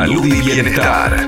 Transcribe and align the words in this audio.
Salud 0.00 0.24
y 0.24 0.40
bienestar. 0.40 1.26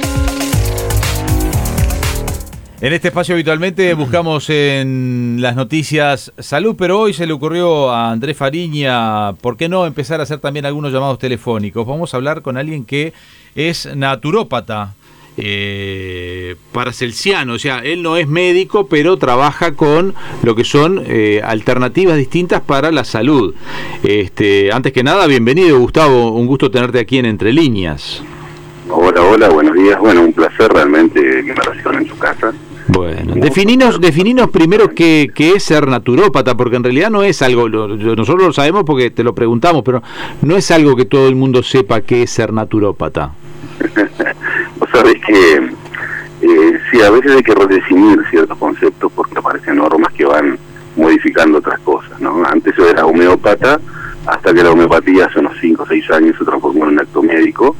En 2.81 2.93
este 2.95 3.09
espacio 3.09 3.35
habitualmente 3.35 3.93
buscamos 3.93 4.49
en 4.49 5.37
las 5.41 5.57
noticias 5.57 6.33
salud, 6.39 6.75
pero 6.79 6.99
hoy 6.99 7.13
se 7.13 7.27
le 7.27 7.35
ocurrió 7.35 7.91
a 7.91 8.11
Andrés 8.11 8.35
Fariña, 8.35 9.35
¿por 9.35 9.59
qué 9.59 9.69
no 9.69 9.85
empezar 9.85 10.21
a 10.21 10.23
hacer 10.23 10.39
también 10.39 10.65
algunos 10.65 10.91
llamados 10.91 11.19
telefónicos? 11.19 11.87
Vamos 11.87 12.15
a 12.15 12.17
hablar 12.17 12.41
con 12.41 12.57
alguien 12.57 12.87
que 12.87 13.13
es 13.55 13.95
naturópata, 13.95 14.95
eh, 15.37 16.57
paracelsiano, 16.73 17.53
o 17.53 17.59
sea, 17.59 17.81
él 17.81 18.03
no 18.03 18.17
es 18.17 18.27
médico, 18.27 18.87
pero 18.87 19.19
trabaja 19.19 19.73
con 19.73 20.15
lo 20.43 20.55
que 20.55 20.65
son 20.65 21.05
eh, 21.07 21.43
alternativas 21.45 22.17
distintas 22.17 22.63
para 22.63 22.91
la 22.91 23.05
salud. 23.05 23.55
Este, 24.03 24.73
antes 24.73 24.95
que 24.95 25.03
nada, 25.03 25.27
bienvenido 25.27 25.79
Gustavo, 25.79 26.31
un 26.31 26.47
gusto 26.47 26.71
tenerte 26.71 27.01
aquí 27.01 27.19
en 27.19 27.27
Entre 27.27 27.53
Líneas. 27.53 28.23
Hola, 28.89 29.23
hola, 29.23 29.49
buenos 29.49 29.75
días. 29.75 29.99
Bueno, 29.99 30.23
un 30.23 30.33
placer 30.33 30.73
realmente 30.73 31.21
que 31.21 31.55
me 31.55 31.61
reciban 31.61 31.97
en 31.97 32.09
su 32.09 32.19
casa. 32.19 32.53
Bueno, 32.89 33.35
defininos, 33.37 34.01
defininos 34.01 34.51
primero 34.51 34.91
qué, 34.91 35.31
qué, 35.35 35.53
es 35.53 35.63
ser 35.63 35.87
naturópata, 35.87 36.57
porque 36.57 36.77
en 36.77 36.85
realidad 36.85 37.11
no 37.11 37.23
es 37.23 37.41
algo, 37.41 37.69
nosotros 37.69 38.47
lo 38.47 38.53
sabemos 38.53 38.83
porque 38.85 39.11
te 39.11 39.23
lo 39.23 39.35
preguntamos, 39.35 39.83
pero 39.85 40.03
no 40.43 40.57
es 40.57 40.71
algo 40.71 40.97
que 40.97 41.05
todo 41.05 41.29
el 41.29 41.37
mundo 41.37 41.63
sepa 41.63 42.01
qué 42.01 42.25
es 42.25 42.31
ser 42.31 42.53
naturópata. 42.53 43.33
Vos 44.79 44.89
sabés 44.93 45.15
que 45.25 45.71
eh, 46.43 46.81
sí, 46.91 47.01
a 47.01 47.11
veces 47.11 47.37
hay 47.37 47.43
que 47.43 47.55
redefinir 47.55 48.19
ciertos 48.31 48.59
conceptos 48.59 49.13
porque 49.15 49.39
aparecen 49.39 49.77
normas 49.77 50.13
que 50.13 50.25
van 50.25 50.59
modificando 50.97 51.59
otras 51.59 51.79
cosas, 51.81 52.21
¿no? 52.21 52.45
Antes 52.45 52.75
yo 52.77 52.89
era 52.89 53.07
homeópata, 53.07 53.81
hasta 54.27 54.53
que 54.53 54.63
la 54.63 54.73
homeopatía 54.73 55.27
hace 55.27 55.39
unos 55.39 55.57
5 55.61 55.83
o 55.85 55.87
6 55.87 56.11
años 56.11 56.37
se 56.37 56.45
transformó 56.45 56.85
en 56.85 56.91
un 56.91 57.01
acto 57.01 57.23
médico, 57.23 57.77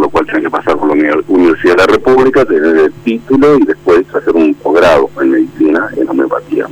lo 0.00 0.08
cual 0.08 0.26
tenés 0.26 0.42
que 0.42 0.50
pasar 0.50 0.76
por 0.76 0.88
la 0.88 1.22
Universidad 1.28 1.76
de 1.76 1.78
la 1.78 1.86
República, 1.86 2.44
tener 2.44 2.76
el 2.76 2.92
título 3.04 3.58
y 3.58 3.64
después 3.64 4.02
hacer 4.14 4.34
un 4.34 4.54
posgrado 4.54 5.10
en 5.20 5.30
medicina, 5.30 5.88
en 5.96 6.08
homeopatía. 6.08 6.66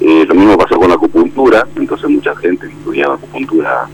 Eh, 0.00 0.24
lo 0.26 0.34
mismo 0.34 0.56
pasó 0.56 0.76
con 0.78 0.88
la 0.88 0.94
acupuntura, 0.94 1.66
entonces 1.76 2.08
mucha 2.08 2.34
gente 2.36 2.66
estudiaba 2.66 3.14
acupuntura 3.14 3.86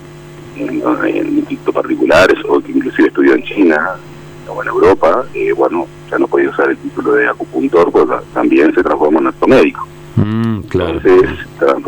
en, 0.56 0.82
en 1.04 1.38
institutos 1.38 1.74
particulares 1.74 2.38
o 2.48 2.60
que 2.60 2.72
inclusive 2.72 3.08
estudió 3.08 3.34
en 3.34 3.42
China 3.42 3.96
o 4.48 4.62
en 4.62 4.68
Europa, 4.68 5.24
eh, 5.34 5.52
bueno, 5.52 5.86
ya 6.10 6.18
no 6.18 6.28
podía 6.28 6.50
usar 6.50 6.70
el 6.70 6.76
título 6.78 7.12
de 7.12 7.28
acupuntor, 7.28 7.90
pues 7.90 8.06
también 8.32 8.74
se 8.74 8.82
transformó 8.82 9.18
en 9.18 9.26
acto 9.26 9.46
médico. 9.46 9.86
Claro. 10.68 11.00
Entonces 11.02 11.30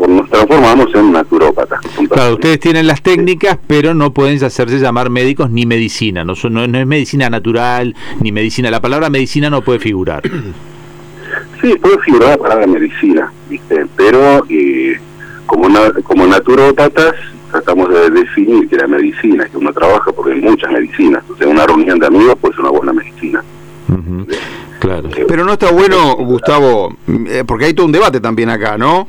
nos 0.07 0.29
transformamos 0.29 0.87
en 0.95 1.11
naturópatas. 1.11 1.79
Claro, 2.09 2.33
ustedes 2.35 2.59
tienen 2.59 2.87
las 2.87 3.01
técnicas, 3.01 3.57
pero 3.67 3.93
no 3.93 4.13
pueden 4.13 4.43
hacerse 4.43 4.79
llamar 4.79 5.09
médicos 5.09 5.49
ni 5.49 5.65
medicina. 5.65 6.23
No, 6.23 6.35
son, 6.35 6.53
no, 6.53 6.63
es 6.63 6.87
medicina 6.87 7.29
natural 7.29 7.95
ni 8.21 8.31
medicina. 8.31 8.71
La 8.71 8.81
palabra 8.81 9.09
medicina 9.09 9.49
no 9.49 9.61
puede 9.61 9.79
figurar. 9.79 10.23
Sí, 11.61 11.75
puede 11.75 11.99
figurar 11.99 12.29
la 12.29 12.37
palabra 12.37 12.67
medicina, 12.67 13.31
¿viste? 13.49 13.85
pero 13.97 14.45
eh, 14.49 14.97
como, 15.45 15.67
como 16.03 16.25
naturópatas 16.25 17.15
tratamos 17.51 17.89
de 17.89 18.09
definir 18.11 18.69
que 18.69 18.77
la 18.77 18.87
medicina, 18.87 19.45
que 19.45 19.57
uno 19.57 19.73
trabaja 19.73 20.11
porque 20.11 20.33
hay 20.33 20.41
muchas 20.41 20.71
medicinas. 20.71 21.23
O 21.29 21.35
sea, 21.35 21.47
una 21.47 21.65
reunión 21.65 21.99
de 21.99 22.07
amigos 22.07 22.35
pues 22.39 22.57
una 22.59 22.69
buena 22.69 22.93
medicina. 22.93 23.43
Claro. 24.79 25.09
Pero 25.27 25.43
no 25.43 25.53
está 25.53 25.71
bueno, 25.71 26.15
Gustavo, 26.15 26.95
eh, 27.27 27.43
porque 27.45 27.65
hay 27.65 27.73
todo 27.73 27.85
un 27.85 27.91
debate 27.91 28.21
también 28.21 28.49
acá, 28.49 28.77
¿no? 28.77 29.07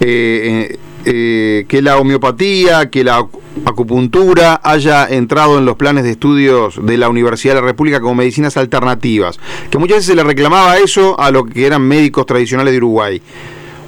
Eh, 0.00 0.78
eh, 1.06 1.64
que 1.68 1.80
la 1.80 1.98
homeopatía, 1.98 2.90
que 2.90 3.02
la 3.02 3.26
acupuntura 3.64 4.60
haya 4.62 5.06
entrado 5.06 5.58
en 5.58 5.64
los 5.64 5.76
planes 5.76 6.04
de 6.04 6.10
estudios 6.10 6.84
de 6.84 6.98
la 6.98 7.08
Universidad 7.08 7.54
de 7.54 7.60
la 7.60 7.66
República 7.66 8.00
como 8.00 8.16
medicinas 8.16 8.56
alternativas, 8.56 9.38
que 9.70 9.78
muchas 9.78 9.98
veces 9.98 10.06
se 10.06 10.16
le 10.16 10.24
reclamaba 10.24 10.76
eso 10.78 11.18
a 11.18 11.30
lo 11.30 11.44
que 11.44 11.64
eran 11.64 11.82
médicos 11.82 12.26
tradicionales 12.26 12.72
de 12.72 12.78
Uruguay. 12.78 13.22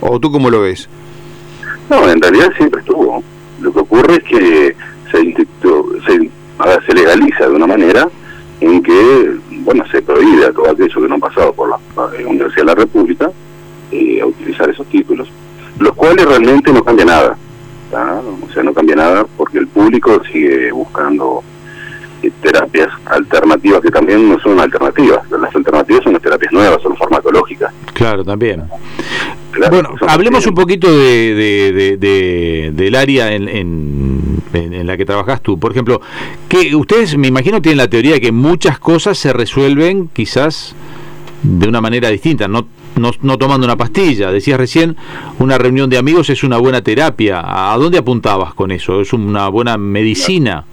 ¿O 0.01 0.19
tú 0.21 0.31
cómo 0.31 0.49
lo 0.49 0.63
ves? 0.63 0.89
No, 1.91 2.09
en 2.09 2.23
realidad 2.23 2.53
siempre 2.57 2.81
estuvo. 2.81 3.23
Lo 3.61 3.73
que 3.73 3.81
ocurre 3.81 4.15
es 4.15 4.23
que 4.25 4.77
se, 5.11 5.35
se, 6.07 6.31
se 6.87 6.95
legaliza 6.95 7.49
de 7.49 7.55
una 7.55 7.67
manera 7.67 8.09
en 8.61 8.83
que 8.83 9.37
bueno, 9.69 9.85
se 9.91 10.01
prohíbe 10.01 10.47
a 10.47 10.51
todo 10.51 10.71
aquello 10.71 11.03
que 11.03 11.09
no 11.09 11.17
ha 11.17 11.19
pasado 11.19 11.53
por 11.53 11.69
la, 11.69 11.79
Universidad 12.27 12.63
de 12.63 12.65
la 12.65 12.75
República 12.75 13.31
eh, 13.93 14.19
a 14.23 14.25
utilizar 14.25 14.71
esos 14.71 14.87
títulos, 14.87 15.29
los 15.79 15.93
cuales 15.93 16.25
realmente 16.25 16.73
no 16.73 16.83
cambia 16.83 17.05
nada. 17.05 17.37
O 17.93 18.51
sea, 18.51 18.63
no 18.63 18.73
cambia 18.73 18.97
nada 18.97 19.27
porque 19.37 19.59
el 19.59 19.67
público 19.67 20.23
sigue 20.33 20.73
buscando 20.73 21.43
eh, 22.23 22.31
terapias 22.41 22.89
alternativas 23.05 23.83
que 23.83 23.91
también 23.91 24.27
no 24.27 24.41
son 24.41 24.59
alternativas. 24.59 25.31
Las 25.31 25.55
alternativas 25.55 26.03
son 26.03 26.15
las 26.15 26.23
terapias 26.23 26.51
nuevas, 26.51 26.81
son 26.81 26.97
farmacológicas. 26.97 27.71
Claro, 27.93 28.25
también. 28.25 28.65
bueno, 29.71 29.91
hablemos 30.09 30.47
un 30.47 30.55
poquito 30.55 30.91
de, 30.91 31.99
del 32.73 32.95
área 32.95 33.33
en, 33.33 33.51
en, 33.51 33.98
la 34.53 34.97
que 34.97 35.05
trabajas 35.05 35.43
tú. 35.43 35.59
Por 35.59 35.73
ejemplo, 35.73 36.01
que 36.49 36.75
ustedes, 36.75 37.17
me 37.17 37.29
imagino, 37.29 37.61
tienen 37.61 37.79
la 37.79 37.89
teoría 37.89 38.15
de 38.15 38.21
que 38.21 38.33
muchas 38.33 38.79
cosas 38.79 39.19
se 39.19 39.33
resuelven 39.33 40.09
quizás 40.13 40.75
de 41.43 41.69
una 41.69 41.81
manera 41.81 42.09
distinta, 42.09 42.49
no, 42.49 42.67
no, 42.97 43.39
tomando 43.39 43.67
una 43.67 43.77
pastilla. 43.77 44.31
Decías 44.31 44.59
recién, 44.59 44.97
una 45.39 45.59
reunión 45.59 45.89
de 45.89 45.99
amigos 45.99 46.31
es 46.31 46.43
una 46.43 46.59
buena 46.59 46.83
terapia. 46.83 47.43
¿A 47.45 47.77
dónde 47.77 47.99
apuntabas 47.99 48.55
con 48.55 48.71
eso? 48.71 49.01
¿Es 49.01 49.13
una 49.13 49.49
buena 49.49 49.79
medicina? 49.79 50.65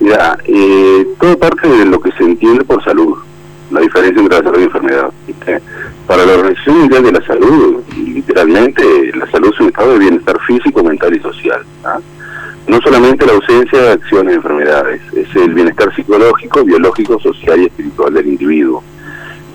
Mira, 0.00 0.38
eh, 0.46 1.06
todo 1.20 1.38
parte 1.38 1.68
de 1.68 1.86
lo 1.86 2.00
que 2.00 2.10
se 2.12 2.24
entiende 2.24 2.64
por 2.64 2.82
salud, 2.82 3.16
la 3.70 3.80
diferencia 3.80 4.20
entre 4.20 4.38
la 4.38 4.44
salud 4.44 4.60
y 4.60 4.64
enfermedad. 4.64 5.12
Para 6.06 6.26
la 6.26 6.32
Organización 6.34 6.80
Mundial 6.80 7.04
de 7.04 7.12
la 7.12 7.26
Salud, 7.26 7.82
literalmente, 7.96 9.12
la 9.14 9.30
salud 9.30 9.50
es 9.54 9.60
un 9.60 9.68
estado 9.68 9.92
de 9.92 9.98
bienestar 10.00 10.38
físico. 10.40 10.71
No 12.68 12.80
solamente 12.80 13.26
la 13.26 13.32
ausencia 13.32 13.80
de 13.80 13.90
acciones 13.92 14.28
de 14.28 14.36
enfermedades, 14.36 15.00
es 15.14 15.36
el 15.36 15.52
bienestar 15.52 15.94
psicológico, 15.94 16.64
biológico, 16.64 17.18
social 17.18 17.60
y 17.60 17.66
espiritual 17.66 18.14
del 18.14 18.26
individuo. 18.26 18.82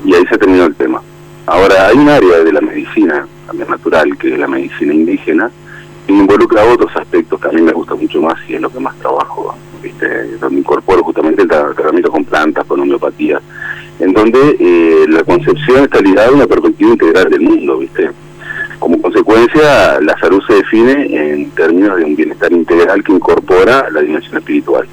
Y 0.05 0.13
ahí 0.13 0.25
se 0.27 0.37
terminó 0.37 0.65
el 0.65 0.75
tema. 0.75 1.01
Ahora, 1.45 1.87
hay 1.87 1.97
un 1.97 2.09
área 2.09 2.39
de 2.39 2.51
la 2.51 2.61
medicina, 2.61 3.25
también 3.45 3.69
natural, 3.69 4.17
que 4.17 4.33
es 4.33 4.39
la 4.39 4.47
medicina 4.47 4.93
indígena, 4.93 5.49
que 6.05 6.13
involucra 6.13 6.63
otros 6.65 6.95
aspectos 6.95 7.39
que 7.39 7.47
a 7.47 7.51
mí 7.51 7.61
me 7.61 7.71
gusta 7.71 7.95
mucho 7.95 8.21
más 8.21 8.35
y 8.47 8.55
es 8.55 8.61
lo 8.61 8.69
que 8.69 8.79
más 8.79 8.95
trabajo, 8.97 9.55
¿viste? 9.81 10.37
donde 10.37 10.59
incorporo 10.59 11.03
justamente 11.03 11.41
el 11.41 11.47
tratamiento 11.47 12.11
con 12.11 12.25
plantas, 12.25 12.65
con 12.65 12.79
homeopatía, 12.79 13.41
en 13.99 14.13
donde 14.13 14.57
eh, 14.59 15.05
la 15.09 15.23
concepción 15.23 15.83
está 15.83 15.99
ligada 15.99 16.29
a 16.29 16.31
una 16.31 16.47
perspectiva 16.47 16.91
integral 16.91 17.29
del 17.29 17.41
mundo, 17.41 17.77
¿viste? 17.79 18.06
La 20.01 20.17
salud 20.19 20.41
se 20.47 20.55
define 20.55 21.33
en 21.33 21.51
términos 21.51 21.97
de 21.97 22.05
un 22.05 22.15
bienestar 22.15 22.51
integral 22.51 23.03
que 23.03 23.11
incorpora 23.11 23.89
la 23.91 24.01
dimensión 24.01 24.37
espiritual. 24.37 24.87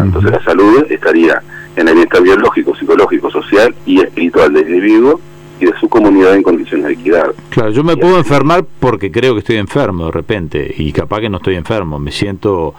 Entonces 0.00 0.32
la 0.32 0.42
salud 0.42 0.84
estaría 0.90 1.42
en 1.76 1.88
el 1.88 1.94
bienestar 1.94 2.22
biológico, 2.22 2.74
psicológico, 2.74 3.30
social 3.30 3.74
y 3.86 4.00
espiritual 4.00 4.52
del 4.52 4.68
individuo 4.68 5.20
y 5.60 5.66
de 5.66 5.72
su 5.78 5.88
comunidad 5.88 6.34
en 6.34 6.42
condiciones 6.42 6.86
de 6.86 6.92
equidad. 6.94 7.34
Claro, 7.50 7.70
yo 7.70 7.84
me 7.84 7.96
puedo 7.96 8.18
enfermar 8.18 8.64
porque 8.80 9.12
creo 9.12 9.34
que 9.34 9.40
estoy 9.40 9.56
enfermo 9.56 10.06
de 10.06 10.12
repente 10.12 10.74
y 10.76 10.92
capaz 10.92 11.20
que 11.20 11.28
no 11.28 11.36
estoy 11.36 11.54
enfermo, 11.54 11.98
me 11.98 12.10
siento, 12.10 12.74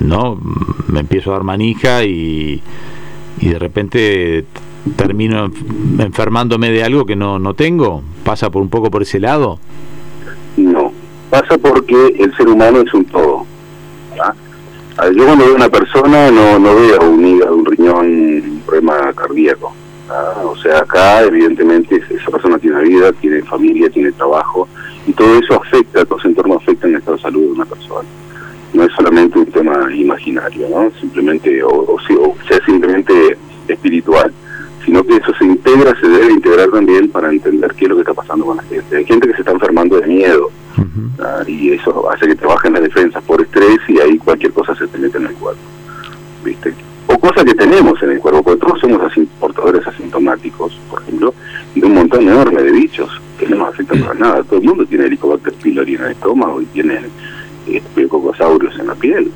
¿no? 0.00 0.38
Me 0.88 1.00
empiezo 1.00 1.30
a 1.30 1.34
dar 1.34 1.42
manija 1.42 2.04
y, 2.04 2.62
y 3.40 3.48
de 3.48 3.58
repente 3.58 4.44
termino 4.96 5.50
enfermándome 5.98 6.70
de 6.70 6.84
algo 6.84 7.04
que 7.04 7.16
no, 7.16 7.38
no 7.38 7.54
tengo? 7.54 8.02
¿Pasa 8.24 8.50
por 8.50 8.62
un 8.62 8.70
poco 8.70 8.90
por 8.90 9.02
ese 9.02 9.20
lado? 9.20 9.58
Pasa 11.30 11.56
porque 11.58 12.16
el 12.18 12.36
ser 12.36 12.48
humano 12.48 12.80
es 12.80 12.92
un 12.92 13.04
todo. 13.04 13.46
Yo 15.14 15.24
cuando 15.24 15.44
veo 15.44 15.54
a 15.54 15.56
una 15.56 15.68
persona 15.68 16.30
no, 16.30 16.58
no 16.58 16.74
veo 16.74 17.08
un 17.08 17.24
hígado, 17.24 17.56
un 17.56 17.64
riñón, 17.64 18.06
un 18.06 18.62
problema 18.66 19.12
cardíaco. 19.12 19.72
O 20.44 20.56
sea, 20.56 20.80
acá 20.80 21.22
evidentemente 21.22 22.02
esa 22.10 22.30
persona 22.32 22.58
tiene 22.58 22.82
vida, 22.82 23.12
tiene 23.12 23.42
familia, 23.42 23.88
tiene 23.88 24.10
trabajo, 24.10 24.68
y 25.06 25.12
todo 25.12 25.38
eso 25.38 25.54
afecta, 25.54 26.04
todo 26.04 26.18
ese 26.18 26.28
entorno 26.28 26.56
afecta 26.56 26.88
en 26.88 26.94
el 26.94 26.98
estado 26.98 27.16
de 27.16 27.22
salud 27.22 27.42
de 27.42 27.52
una 27.52 27.64
persona. 27.64 28.08
No 28.72 28.82
es 28.82 28.92
solamente 28.92 29.38
un 29.38 29.46
tema 29.46 29.88
imaginario, 29.94 30.68
¿no? 30.68 30.90
Simplemente, 31.00 31.62
o, 31.62 31.68
o, 31.68 31.94
o 31.94 32.36
sea, 32.48 32.58
simplemente 32.66 33.38
espiritual 33.68 34.32
sino 34.84 35.04
que 35.04 35.16
eso 35.16 35.32
se 35.38 35.44
integra, 35.44 35.94
se 36.00 36.08
debe 36.08 36.32
integrar 36.32 36.70
también 36.70 37.10
para 37.10 37.30
entender 37.30 37.72
qué 37.74 37.84
es 37.84 37.90
lo 37.90 37.96
que 37.96 38.00
está 38.00 38.14
pasando 38.14 38.46
con 38.46 38.56
la 38.56 38.62
gente. 38.62 38.96
Hay 38.96 39.04
gente 39.04 39.28
que 39.28 39.34
se 39.34 39.40
está 39.40 39.52
enfermando 39.52 40.00
de 40.00 40.06
miedo 40.06 40.50
y 41.50 41.72
eso 41.72 42.10
hace 42.10 42.26
que 42.26 42.36
trabajen 42.36 42.74
las 42.74 42.82
defensas 42.82 43.22
por 43.24 43.40
estrés 43.40 43.78
y 43.88 43.98
ahí 44.00 44.18
cualquier 44.18 44.52
cosa 44.52 44.74
se 44.74 44.86
te 44.86 44.98
mete 44.98 45.18
en 45.18 45.26
el 45.26 45.34
cuerpo. 45.34 45.60
¿viste? 46.44 46.72
O 47.06 47.18
cosas 47.18 47.44
que 47.44 47.54
tenemos 47.54 48.00
en 48.02 48.12
el 48.12 48.20
cuerpo, 48.20 48.42
porque 48.42 48.60
todos 48.60 48.80
somos 48.80 49.00
portadores 49.40 49.86
asintomáticos, 49.86 50.78
por 50.88 51.02
ejemplo, 51.02 51.34
de 51.74 51.84
un 51.84 51.94
montón 51.94 52.22
enorme 52.22 52.62
de 52.62 52.70
bichos 52.70 53.10
que 53.38 53.48
no 53.48 53.56
nos 53.56 53.68
afectan 53.70 54.00
para 54.00 54.14
nada. 54.14 54.42
Todo 54.44 54.60
el 54.60 54.66
mundo 54.66 54.86
tiene 54.86 55.06
Helicobacter 55.06 55.52
pylori 55.54 55.96
en 55.96 56.04
el 56.04 56.10
estómago 56.12 56.62
y 56.62 56.66
tiene 56.66 57.00
este, 57.68 58.06
cocosaurios 58.06 58.78
en 58.78 58.86
la 58.86 58.94
piel. 58.94 59.30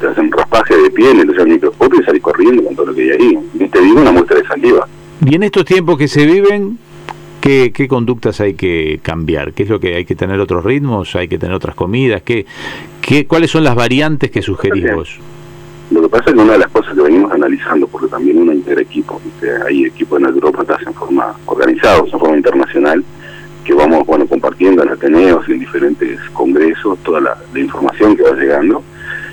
Te 0.00 0.06
hacen 0.06 0.30
raspaje 0.30 0.76
de 0.76 0.90
pie 0.90 1.10
en 1.10 1.20
el 1.20 1.46
microscopio 1.48 2.00
y 2.00 2.04
salís 2.04 2.22
corriendo 2.22 2.62
con 2.62 2.76
todo 2.76 2.86
lo 2.86 2.94
que 2.94 3.02
hay 3.02 3.10
ahí. 3.10 3.38
Y 3.54 3.68
te 3.68 3.80
digo 3.80 4.00
una 4.00 4.12
muestra 4.12 4.38
de 4.38 4.46
saliva. 4.46 4.86
Y 5.24 5.34
en 5.34 5.42
estos 5.42 5.64
tiempos 5.64 5.96
que 5.96 6.08
se 6.08 6.26
viven, 6.26 6.78
¿qué, 7.46 7.72
¿qué, 7.72 7.88
conductas 7.88 8.40
hay 8.40 8.54
que 8.54 8.98
cambiar? 9.02 9.52
¿Qué 9.52 9.62
es 9.62 9.68
lo 9.68 9.78
que 9.78 9.94
hay 9.94 10.04
que 10.04 10.16
tener 10.16 10.40
otros 10.40 10.64
ritmos? 10.64 11.14
¿Hay 11.14 11.28
que 11.28 11.38
tener 11.38 11.54
otras 11.54 11.74
comidas? 11.74 12.22
¿Qué, 12.22 12.44
qué, 13.00 13.26
¿Cuáles 13.26 13.50
son 13.50 13.62
las 13.62 13.74
variantes 13.74 14.30
que 14.30 14.42
sugerís 14.42 14.92
vos? 14.92 15.18
Lo 15.90 16.02
que 16.02 16.08
pasa 16.08 16.30
es 16.30 16.34
que 16.34 16.40
una 16.40 16.54
de 16.54 16.58
las 16.58 16.70
cosas 16.70 16.94
que 16.94 17.02
venimos 17.02 17.30
analizando, 17.30 17.86
porque 17.86 18.08
también 18.08 18.38
uno 18.38 18.52
integra 18.52 18.82
equipos, 18.82 19.22
hay 19.66 19.84
equipos 19.84 20.18
de 20.18 20.26
naturópatas 20.26 20.84
en 20.84 20.92
forma 20.92 21.36
organizados, 21.46 22.12
en 22.12 22.18
forma 22.18 22.36
internacional, 22.36 23.04
que 23.64 23.72
vamos 23.72 24.04
bueno 24.04 24.26
compartiendo 24.26 24.82
en 24.82 24.88
Ateneos 24.88 25.48
y 25.48 25.52
en 25.52 25.60
diferentes 25.60 26.18
congresos 26.32 26.98
toda 27.04 27.20
la, 27.20 27.36
información 27.54 28.16
que 28.16 28.24
va 28.24 28.32
llegando. 28.32 28.82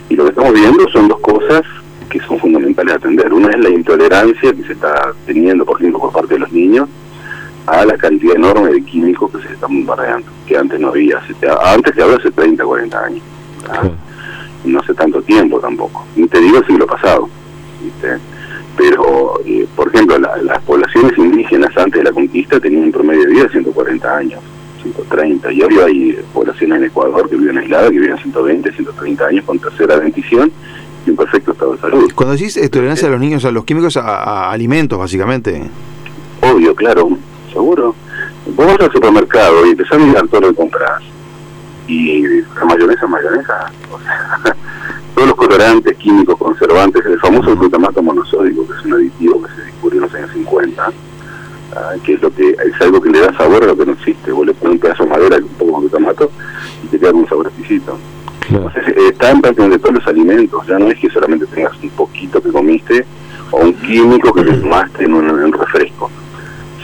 Y 0.10 0.15
lo 0.15 0.25
que 0.25 0.30
estamos 0.30 0.54
viendo 0.54 0.88
son 0.89 1.07
dos 1.07 1.19
cosas 1.21 1.63
que 2.10 2.19
son 2.19 2.38
fundamentales 2.38 2.94
a 2.94 2.98
atender. 2.98 3.33
Una 3.33 3.50
es 3.50 3.57
la 3.57 3.69
intolerancia 3.69 4.54
que 4.54 4.63
se 4.63 4.74
está 4.74 5.13
teniendo, 5.25 5.65
por 5.65 5.80
ejemplo, 5.80 6.00
por 6.00 6.12
parte 6.12 6.36
de 6.36 6.42
los 6.42 6.51
niños, 6.51 6.88
a 7.68 7.86
la 7.86 7.98
cantidad 7.98 8.36
enorme 8.36 8.71
de 8.71 8.83
químicos 8.83 9.31
que 9.31 9.48
se 9.48 9.54
están 9.54 9.71
bombardeando, 9.74 10.27
que 10.45 10.57
antes 10.57 10.80
no 10.80 10.89
había. 10.89 11.21
Antes 11.65 11.95
se 11.95 12.01
habla 12.01 12.18
hace 12.18 12.31
30, 12.31 12.63
40 12.63 13.06
años 13.06 13.24
no 14.65 14.80
hace 14.80 14.94
tanto 14.94 15.21
tiempo 15.21 15.60
tampoco, 15.60 16.06
ni 16.15 16.27
te 16.27 16.39
digo 16.39 16.57
el 16.57 16.65
siglo 16.65 16.88
pasado. 16.88 17.30
Pero, 18.75 19.39
eh, 19.45 19.68
por 19.75 19.88
ejemplo, 19.89 20.18
las 20.18 20.62
poblaciones 20.63 21.18
indígenas 21.18 21.75
antes 21.77 22.01
de 22.01 22.04
la 22.04 22.12
conquista 22.12 22.60
tenían 22.60 22.86
un 22.86 22.92
promedio 22.92 23.24
de 23.25 23.31
vida 23.31 23.44
de 23.44 23.50
140 23.50 24.18
años, 24.18 24.39
130, 24.81 25.51
y 25.51 25.62
hoy 25.62 25.77
hay 25.77 26.19
poblaciones 26.33 26.80
en 26.80 26.86
Ecuador 26.86 27.30
que 27.30 27.36
viven 27.36 27.60
aisladas, 27.60 27.92
que 27.92 28.00
viven 28.00 28.18
120, 28.18 28.71
130 28.71 29.25
años 29.25 29.45
con 29.45 29.60
tercera 29.60 30.00
dentición 30.00 30.51
y 31.06 31.10
un 31.12 31.15
perfecto 31.15 31.51
estado 31.51 31.74
de 31.74 31.81
salud. 31.81 32.12
Cuando 32.15 32.36
decís 32.36 32.60
tolerancia 32.71 33.07
a 33.07 33.12
los 33.12 33.19
niños 33.19 33.45
a 33.45 33.51
los 33.51 33.63
químicos, 33.63 33.95
a, 33.98 34.50
alimentos, 34.50 34.98
básicamente. 34.98 35.62
Obvio, 36.42 36.74
claro, 36.74 37.10
seguro. 37.53 37.95
Vos 38.55 38.67
vas 38.67 38.79
al 38.79 38.91
supermercado 38.91 39.65
y 39.65 39.71
empezás 39.71 39.94
a 39.94 39.97
mirar 40.00 40.27
todo 40.27 40.41
lo 40.41 40.50
que 40.50 40.55
compras 40.55 41.01
y 41.88 42.41
la 42.41 42.65
mayonesa, 42.65 43.07
mayonesa, 43.07 43.71
todos 45.15 45.27
los 45.27 45.38
colorantes, 45.38 45.97
químicos, 45.97 46.38
conservantes, 46.38 47.05
el 47.05 47.19
famoso 47.19 47.55
glutamato 47.55 48.01
monosódico, 48.01 48.65
que 48.67 48.73
es 48.73 48.85
un 48.85 48.94
aditivo 48.94 49.41
que 49.44 49.53
se 49.53 49.61
descubrió 49.63 50.00
en 50.00 50.03
los 50.03 50.13
años 50.15 50.31
50, 50.31 50.91
ah, 51.75 51.94
que 52.03 52.13
es 52.13 52.21
lo 52.21 52.33
que 52.33 52.51
es 52.51 52.81
algo 52.81 53.01
que 53.01 53.09
le 53.09 53.19
da 53.19 53.33
sabor 53.38 53.63
a 53.63 53.67
lo 53.67 53.77
que 53.77 53.85
no 53.85 53.94
existe. 53.94 54.31
Vos 54.31 54.45
le 54.45 54.53
pones 54.53 54.75
un 54.75 54.79
pedazo 54.79 55.03
de 55.03 55.09
madera 55.09 55.38
y 55.39 55.44
un 55.44 55.50
poco 55.50 55.71
de 55.71 55.88
glutamato 55.88 56.31
y 56.83 56.88
te 56.88 57.00
queda 57.00 57.11
un 57.11 57.27
sabor 57.27 57.47
exquisito. 57.47 57.97
Entonces, 58.50 58.83
está 59.09 59.31
en 59.31 59.41
prácticamente 59.41 59.79
todos 59.79 59.95
los 59.95 60.07
alimentos, 60.07 60.67
ya 60.67 60.77
no 60.77 60.88
es 60.88 61.00
que 61.00 61.09
solamente 61.09 61.45
tengas 61.47 61.73
un 61.81 61.89
poquito 61.91 62.41
que 62.41 62.51
comiste 62.51 63.05
o 63.51 63.57
un 63.61 63.73
químico 63.73 64.33
que 64.33 64.44
te 64.44 64.53
tomaste 64.53 65.05
en 65.05 65.13
un, 65.13 65.53
refresco, 65.53 66.09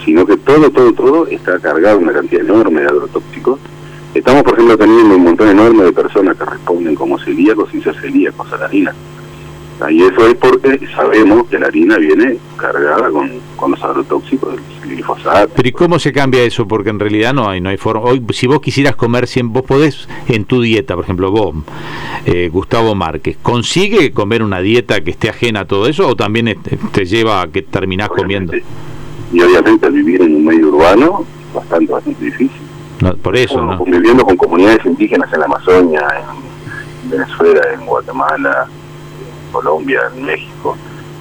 sino 0.05 0.25
que 0.25 0.37
todo, 0.37 0.69
todo, 0.69 0.93
todo 0.93 1.27
está 1.27 1.59
cargado 1.59 1.97
de 1.97 2.03
una 2.03 2.13
cantidad 2.13 2.43
enorme 2.43 2.81
de 2.81 2.87
agrotóxicos 2.87 3.59
Estamos, 4.13 4.41
por 4.41 4.53
ejemplo, 4.53 4.75
teniendo 4.75 5.15
un 5.15 5.23
montón 5.23 5.49
enorme 5.49 5.83
de 5.83 5.93
personas 5.93 6.35
que 6.35 6.43
responden 6.43 6.95
como 6.95 7.19
celíacos 7.19 7.69
sin 7.69 7.83
ser 7.83 7.95
celíacos 8.01 8.51
a 8.51 8.57
la 8.57 8.65
harina. 8.65 8.93
Y 9.89 10.01
eso 10.01 10.27
es 10.27 10.35
porque 10.35 10.79
sabemos 10.93 11.47
que 11.47 11.57
la 11.57 11.67
harina 11.67 11.97
viene 11.97 12.37
cargada 12.57 13.09
con, 13.11 13.31
con 13.55 13.71
los 13.71 13.81
agrotóxicos 13.81 14.55
del 14.55 14.95
glifosato. 14.95 15.53
Pero 15.55 15.69
¿y 15.69 15.71
cómo 15.71 15.99
se 15.99 16.11
cambia 16.11 16.43
eso? 16.43 16.67
Porque 16.67 16.89
en 16.89 16.99
realidad 16.99 17.33
no 17.33 17.47
hay, 17.47 17.61
no 17.61 17.69
hay 17.69 17.77
forma. 17.77 18.01
Hoy, 18.01 18.21
si 18.33 18.47
vos 18.47 18.59
quisieras 18.59 18.95
comer 18.95 19.27
100, 19.27 19.53
vos 19.53 19.63
podés 19.63 20.09
en 20.27 20.43
tu 20.43 20.61
dieta, 20.61 20.95
por 20.95 21.05
ejemplo, 21.05 21.31
vos, 21.31 21.55
eh, 22.25 22.49
Gustavo 22.51 22.93
Márquez, 22.95 23.37
¿consigue 23.41 24.11
comer 24.11 24.43
una 24.43 24.59
dieta 24.59 25.01
que 25.01 25.11
esté 25.11 25.29
ajena 25.29 25.61
a 25.61 25.65
todo 25.65 25.87
eso 25.87 26.07
o 26.07 26.15
también 26.15 26.59
te 26.91 27.05
lleva 27.05 27.41
a 27.41 27.47
que 27.47 27.61
terminás 27.61 28.09
comiendo? 28.09 28.53
Y 29.31 29.41
obviamente 29.41 29.89
vivir 29.89 30.21
en 30.21 30.35
un 30.35 30.45
medio 30.45 30.69
urbano 30.69 31.25
bastante, 31.53 31.91
bastante 31.91 32.25
difícil 32.25 32.69
por 33.21 33.35
eso, 33.37 33.61
¿no? 33.61 33.77
Conviviendo 33.77 34.23
con 34.25 34.35
comunidades 34.35 34.85
indígenas 34.85 35.31
en 35.33 35.39
la 35.39 35.45
Amazonia, 35.45 36.05
en 37.03 37.09
Venezuela, 37.09 37.61
en 37.73 37.85
Guatemala, 37.85 38.67
en 38.67 39.51
Colombia, 39.53 40.01
en 40.15 40.25
México. 40.25 40.77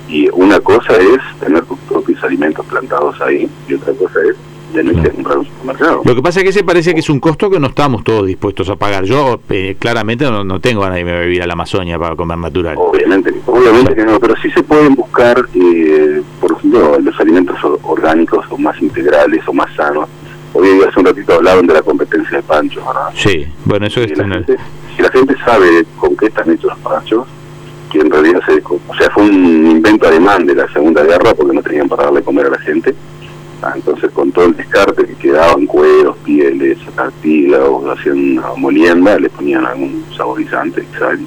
Y 0.08 0.28
una 0.32 0.58
cosa 0.60 0.96
es 0.96 1.20
tener 1.40 1.64
tus 1.66 1.78
propios 1.80 2.22
alimentos 2.24 2.64
plantados 2.66 3.20
ahí 3.20 3.48
y 3.68 3.74
otra 3.74 3.92
cosa 3.94 4.20
es 4.28 4.36
tener 4.72 5.02
que 5.02 5.10
comprar 5.10 5.38
un 5.38 5.46
supermercado. 5.46 6.02
Lo 6.04 6.14
que 6.14 6.22
pasa 6.22 6.40
es 6.40 6.44
que 6.44 6.50
ese 6.50 6.64
parece 6.64 6.94
que 6.94 7.00
es 7.00 7.10
un 7.10 7.20
costo 7.20 7.50
que 7.50 7.58
no 7.58 7.68
estamos 7.68 8.04
todos 8.04 8.26
dispuestos 8.26 8.68
a 8.68 8.76
pagar. 8.76 9.04
Yo 9.04 9.40
eh, 9.50 9.76
claramente 9.78 10.30
no, 10.30 10.60
tengo 10.60 10.82
ganas 10.82 10.96
de 10.96 11.20
vivir 11.20 11.42
a 11.42 11.46
la 11.46 11.54
Amazonia 11.54 11.98
para 11.98 12.16
comer 12.16 12.38
natural. 12.38 12.74
Obviamente, 12.76 13.32
obviamente 13.46 13.94
que 13.94 14.04
no, 14.04 14.18
pero 14.20 14.34
sí 14.36 14.50
se 14.50 14.62
pueden 14.62 14.94
buscar, 14.94 15.44
eh, 15.54 16.22
por 16.40 16.52
ejemplo, 16.52 16.98
los 17.00 17.20
alimentos 17.20 17.56
orgánicos 17.82 18.46
o 18.50 18.58
más 18.58 18.80
integrales 18.80 19.46
o 19.46 19.52
más 19.52 19.74
sanos 19.74 20.08
Hoy 20.54 20.82
hace 20.82 20.98
un 20.98 21.06
ratito 21.06 21.34
hablaban 21.34 21.66
de 21.66 21.74
la 21.74 21.82
competencia 21.82 22.38
de 22.38 22.42
panchos, 22.42 22.84
¿verdad? 22.84 23.10
Sí, 23.14 23.46
bueno, 23.64 23.86
eso 23.86 24.00
es... 24.00 24.16
La 24.16 24.26
gente, 24.26 24.56
si 24.96 25.02
la 25.02 25.10
gente 25.10 25.36
sabe 25.44 25.84
con 25.96 26.16
qué 26.16 26.26
están 26.26 26.50
hechos 26.50 26.70
los 26.70 26.78
panchos, 26.78 27.26
que 27.90 28.00
en 28.00 28.10
realidad 28.10 28.40
se, 28.46 28.62
o 28.64 28.94
sea, 28.98 29.10
fue 29.10 29.24
un 29.24 29.70
invento 29.70 30.08
alemán 30.08 30.46
de 30.46 30.54
la 30.54 30.70
Segunda 30.72 31.02
Guerra 31.02 31.34
porque 31.34 31.54
no 31.54 31.62
tenían 31.62 31.88
para 31.88 32.04
darle 32.04 32.22
comer 32.22 32.46
a 32.46 32.50
la 32.50 32.58
gente. 32.58 32.94
Ah, 33.60 33.72
entonces, 33.74 34.10
con 34.12 34.30
todo 34.30 34.46
el 34.46 34.56
descarte 34.56 35.04
que 35.04 35.14
quedaban, 35.14 35.66
cueros, 35.66 36.16
pieles, 36.18 36.78
cartílagos, 36.94 37.98
hacían 37.98 38.38
una 38.38 38.54
molienda, 38.56 39.18
le 39.18 39.28
ponían 39.30 39.66
algún 39.66 40.04
saborizante, 40.16 40.84
sal, 40.96 41.18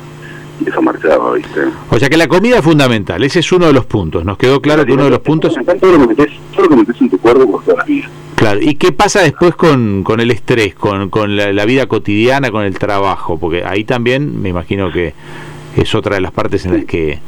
y 0.63 0.69
eso 0.69 0.81
marchaba, 0.81 1.33
¿viste? 1.33 1.62
O 1.89 2.00
sea 2.00 2.07
que 2.07 2.16
la 2.16 2.28
comida 2.28 2.60
es 2.60 2.63
fundamental, 2.63 3.22
ese 3.24 3.39
es 3.39 3.51
uno 3.51 3.68
de 3.68 3.74
los 3.74 3.86
puntos. 3.86 4.24
Nos 4.24 4.38
quedó 4.38 4.62
claro 4.62 4.86
que 4.86 4.94
uno 4.94 5.06
de 5.06 5.10
los 5.10 5.19
puntos. 5.19 5.54
Todo 5.54 5.98
lo 5.98 6.07
que 6.07 6.16
metes, 6.16 6.39
todo 6.56 6.63
lo 6.63 6.69
que 6.69 6.75
metes 6.78 7.01
en 7.01 7.10
tu 7.10 7.18
cuerpo 7.18 7.51
por 7.51 7.63
toda 7.63 7.78
la 7.78 7.83
vida. 7.83 8.07
Claro, 8.36 8.60
¿y 8.62 8.75
qué 8.75 8.92
pasa 8.92 9.22
después 9.22 9.54
con, 9.56 10.04
con 10.04 10.19
el 10.19 10.31
estrés, 10.31 10.74
con, 10.74 11.10
con 11.10 11.36
la, 11.36 11.66
vida 11.66 11.86
cotidiana, 11.88 12.50
con 12.50 12.63
el 12.63 12.80
trabajo? 12.80 13.38
Porque 13.38 13.63
ahí 13.66 13.83
también 13.83 14.42
me 14.42 14.50
imagino 14.50 14.92
que 14.92 15.13
es 15.75 15.94
otra 15.94 16.16
de 16.16 16.22
las 16.22 16.31
partes 16.31 16.66
en 16.66 16.74
las 16.74 16.86
que 16.86 17.19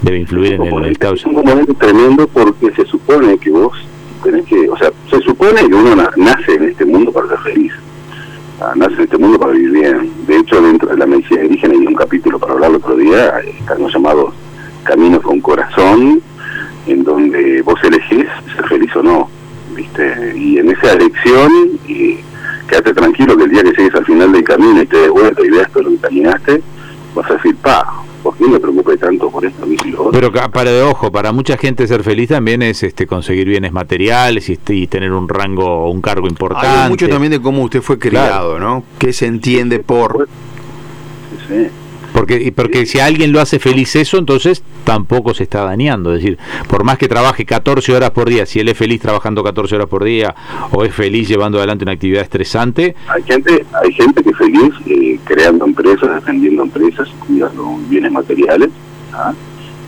debe 0.00 0.18
influir 0.18 0.54
en 0.54 0.62
el, 0.62 0.84
el 0.84 0.98
causa. 0.98 1.22
Es 1.22 1.26
un 1.26 1.34
componente 1.34 1.74
tremendo 1.74 2.26
porque 2.28 2.70
se 2.70 2.86
supone 2.86 3.36
que 3.36 3.50
vos 3.50 3.76
que, 4.20 4.68
o 4.68 4.76
sea, 4.76 4.90
se 5.10 5.20
supone 5.20 5.68
que 5.68 5.74
uno 5.74 5.94
nace 6.16 6.54
en 6.54 6.64
este 6.64 6.84
mundo 6.84 7.12
para 7.12 7.28
ser 7.28 7.38
feliz, 7.38 7.72
ah, 8.60 8.72
nace 8.76 8.94
en 8.94 9.00
este 9.02 9.18
mundo 9.18 9.38
para 9.38 9.52
vivir 9.52 9.70
bien. 9.70 10.12
De 10.26 10.36
hecho, 10.36 10.60
dentro 10.60 10.88
de 10.88 10.96
la 10.96 11.06
medicina 11.06 11.44
indígena 11.44 11.74
hay 11.74 11.86
un 11.86 11.94
capítulo 11.94 12.38
para 12.38 12.54
hablar 12.54 12.70
el 12.70 12.76
otro 12.76 12.96
día, 12.96 13.40
están 13.40 13.82
los 13.82 13.92
llamados 13.92 14.34
caminos 14.84 15.22
con 15.22 15.40
corazón, 15.40 16.22
en 16.86 17.04
donde 17.04 17.62
vos 17.62 17.78
elegís 17.84 18.26
ser 18.56 18.68
feliz 18.68 18.94
o 18.96 19.02
no 19.02 19.38
y 20.36 20.58
en 20.58 20.70
esa 20.70 20.92
elección, 20.92 21.50
y 21.86 22.18
quédate 22.68 22.94
tranquilo 22.94 23.36
que 23.36 23.44
el 23.44 23.50
día 23.50 23.62
que 23.62 23.72
llegues 23.72 23.94
al 23.94 24.04
final 24.04 24.32
del 24.32 24.44
camino 24.44 24.82
y 24.82 24.86
te 24.86 24.96
des 24.96 25.10
vuelta 25.10 25.44
y 25.44 25.50
veas 25.50 25.70
todo 25.70 25.84
lo 25.84 25.90
que 25.90 25.98
caminaste, 25.98 26.62
vas 27.14 27.30
a 27.30 27.34
decir, 27.34 27.56
pa, 27.56 27.86
¿por 28.22 28.36
qué 28.36 28.46
me 28.46 28.58
preocupé 28.58 28.96
tanto 28.96 29.30
por 29.30 29.44
esto? 29.44 29.66
Pero 30.12 30.32
para 30.32 30.70
de 30.70 30.82
ojo, 30.82 31.10
para 31.10 31.32
mucha 31.32 31.56
gente 31.56 31.86
ser 31.86 32.02
feliz 32.02 32.28
también 32.28 32.62
es 32.62 32.82
este 32.82 33.06
conseguir 33.06 33.48
bienes 33.48 33.72
materiales 33.72 34.48
y, 34.48 34.58
y 34.68 34.86
tener 34.86 35.12
un 35.12 35.28
rango, 35.28 35.90
un 35.90 36.00
cargo 36.00 36.26
importante. 36.28 36.66
Hay 36.66 36.88
mucho 36.88 37.08
también 37.08 37.32
de 37.32 37.40
cómo 37.40 37.62
usted 37.62 37.82
fue 37.82 37.98
criado, 37.98 38.58
¿no? 38.58 38.84
¿Qué 38.98 39.12
se 39.12 39.26
entiende 39.26 39.78
por... 39.78 40.28
Sí. 41.48 41.68
Porque, 42.18 42.50
porque 42.50 42.84
si 42.84 42.98
alguien 42.98 43.30
lo 43.30 43.40
hace 43.40 43.60
feliz 43.60 43.94
eso, 43.94 44.18
entonces 44.18 44.64
tampoco 44.82 45.34
se 45.34 45.44
está 45.44 45.62
dañando. 45.62 46.12
Es 46.12 46.20
decir, 46.20 46.36
por 46.66 46.82
más 46.82 46.98
que 46.98 47.06
trabaje 47.06 47.46
14 47.46 47.94
horas 47.94 48.10
por 48.10 48.28
día, 48.28 48.44
si 48.44 48.58
él 48.58 48.68
es 48.68 48.76
feliz 48.76 49.00
trabajando 49.00 49.44
14 49.44 49.76
horas 49.76 49.86
por 49.86 50.02
día 50.02 50.34
o 50.72 50.82
es 50.82 50.92
feliz 50.92 51.28
llevando 51.28 51.58
adelante 51.58 51.84
una 51.84 51.92
actividad 51.92 52.24
estresante. 52.24 52.96
Hay 53.06 53.22
gente, 53.22 53.64
hay 53.72 53.92
gente 53.92 54.24
que 54.24 54.30
es 54.30 54.36
feliz 54.36 54.74
eh, 54.86 55.20
creando 55.22 55.64
empresas, 55.64 56.12
defendiendo 56.12 56.64
empresas, 56.64 57.08
cuidando 57.24 57.78
bienes 57.88 58.10
materiales. 58.10 58.70
¿ah? 59.12 59.32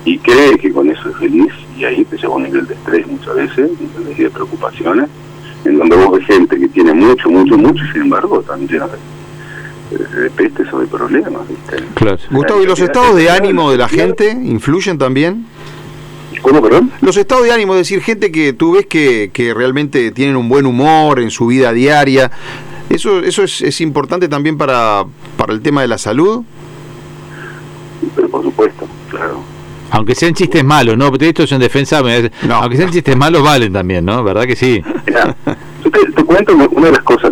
Y 0.05 0.17
cree 0.19 0.57
que 0.57 0.73
con 0.73 0.89
eso 0.89 1.11
es 1.11 1.17
feliz 1.17 1.53
y 1.77 1.85
ahí 1.85 2.05
te 2.05 2.17
lleva 2.17 2.37
un 2.37 2.45
nivel 2.45 2.65
de 2.65 2.75
estrés 2.75 3.09
muchas 3.09 3.35
veces 3.35 3.71
de 4.17 4.31
preocupaciones, 4.31 5.11
en 5.65 5.79
donde 5.79 5.97
vos 5.97 6.17
ves 6.17 6.27
gente 6.27 6.61
que 6.61 6.69
tiene 6.69 6.95
mucho, 6.95 7.29
mucho, 7.29 7.59
mucho 7.59 7.85
y 7.85 7.93
sin 7.93 8.03
embargo 8.03 8.41
también 8.43 8.69
tiene 8.69 8.85
de 9.91 10.31
peste 10.31 10.69
sobre 10.69 10.87
problemas. 10.87 11.43
Gustavo, 12.31 12.63
¿y 12.63 12.67
los 12.67 12.81
estados 12.81 13.17
de 13.17 13.31
ánimo 13.31 13.71
de 13.71 13.79
la 13.79 13.89
gente 13.89 14.31
influyen 14.31 14.99
también? 14.99 15.47
¿Cómo, 16.43 16.63
perdón? 16.63 16.91
Los 17.01 17.17
estados 17.17 17.45
de 17.45 17.53
ánimo, 17.53 17.75
es 17.75 17.81
decir, 17.81 18.01
gente 18.01 18.33
que 18.33 18.53
tú 18.53 18.73
ves 18.73 18.87
que, 18.87 19.31
que 19.33 19.53
realmente 19.53 20.11
tienen 20.11 20.37
un 20.37 20.49
buen 20.49 20.65
humor 20.65 21.21
en 21.21 21.31
su 21.31 21.47
vida 21.47 21.73
diaria, 21.73 22.31
¿eso, 22.89 23.21
eso 23.21 23.43
es, 23.43 23.61
es 23.61 23.81
importante 23.81 24.29
también 24.29 24.57
para, 24.57 25.05
para 25.37 25.53
el 25.53 25.61
tema 25.61 25.83
de 25.83 25.89
la 25.89 25.99
salud? 25.99 26.45
Pero 28.15 28.29
por 28.29 28.43
supuesto, 28.43 28.87
claro. 29.11 29.43
Aunque 29.91 30.15
sean 30.15 30.35
chistes 30.35 30.65
malos, 30.65 30.97
¿no? 30.97 31.13
Esto 31.19 31.43
es 31.43 31.53
en 31.53 31.61
defensa, 31.61 32.01
no. 32.47 32.55
aunque 32.55 32.77
sean 32.77 32.91
chistes 32.91 33.17
malos, 33.17 33.43
valen 33.43 33.73
también, 33.73 34.05
¿no? 34.05 34.23
¿Verdad 34.23 34.45
que 34.45 34.55
sí? 34.55 34.83
te, 36.15 36.25
cuento 36.25 36.55
una 36.71 36.87
de 36.87 36.93
las 36.93 37.03
cosas 37.03 37.30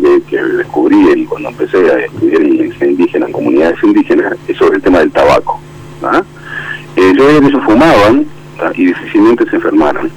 descubrí 0.89 1.25
cuando 1.27 1.49
empecé 1.51 1.79
a 1.91 1.99
estudiar 1.99 2.43
indígena 2.43 3.27
en 3.27 3.33
comunidades 3.33 3.83
indígenas 3.83 4.35
es 4.47 4.57
sobre 4.57 4.77
el 4.77 4.83
tema 4.83 5.01
del 5.01 5.11
tabaco. 5.11 5.61
¿ah? 6.03 6.23
Eh, 6.97 7.01
eh, 7.01 7.13
yo 7.17 7.27
veía 7.27 7.41
que 7.41 7.47
ellos 7.47 7.65
fumaban 7.65 8.27
y 8.75 8.87
difícilmente 8.87 9.49
se 9.49 9.57
enfermaran. 9.57 10.11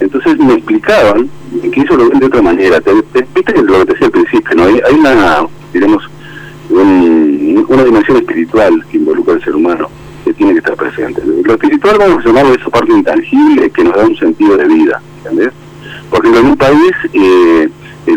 Entonces 0.00 0.38
me 0.38 0.54
explicaban 0.54 1.28
que 1.72 1.80
eso 1.80 1.96
lo 1.96 2.08
ven 2.10 2.18
de 2.18 2.26
otra 2.26 2.42
manera. 2.42 2.80
Te, 2.80 2.92
viste 2.92 3.62
lo 3.62 3.78
que 3.78 3.86
te 3.86 3.92
decía 3.92 4.06
al 4.06 4.12
principio, 4.12 4.56
¿no? 4.56 4.64
Hay, 4.64 4.94
una, 4.94 5.46
digamos, 5.72 6.02
una 6.70 7.84
dimensión 7.84 8.18
espiritual 8.18 8.84
que 8.90 8.98
involucra 8.98 9.34
al 9.34 9.44
ser 9.44 9.54
humano 9.54 9.88
que 10.24 10.34
tiene 10.34 10.52
que 10.52 10.58
estar 10.58 10.76
presente. 10.76 11.22
Lo 11.24 11.52
espiritual 11.52 11.96
vamos 11.98 12.24
a 12.24 12.28
llamarlo 12.28 12.54
esa 12.54 12.68
parte 12.68 12.92
intangible 12.92 13.70
que 13.70 13.84
nos 13.84 13.96
da 13.96 14.04
un 14.04 14.16
sentido 14.16 14.56
de 14.56 14.66
vida, 14.66 15.00
¿entendés? 15.18 15.52
Porque 16.10 16.28
en 16.28 16.46
un 16.46 16.56
país 16.56 16.92
eh, 17.14 17.68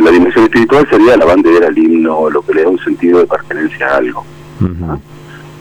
la 0.05 0.11
dimensión 0.11 0.43
espiritual 0.43 0.87
sería 0.87 1.17
la 1.17 1.25
bandera, 1.25 1.67
el 1.67 1.77
himno, 1.77 2.29
lo 2.29 2.43
que 2.43 2.53
le 2.53 2.63
da 2.63 2.69
un 2.69 2.79
sentido 2.79 3.19
de 3.19 3.25
pertenencia 3.25 3.87
a 3.87 3.97
algo. 3.97 4.23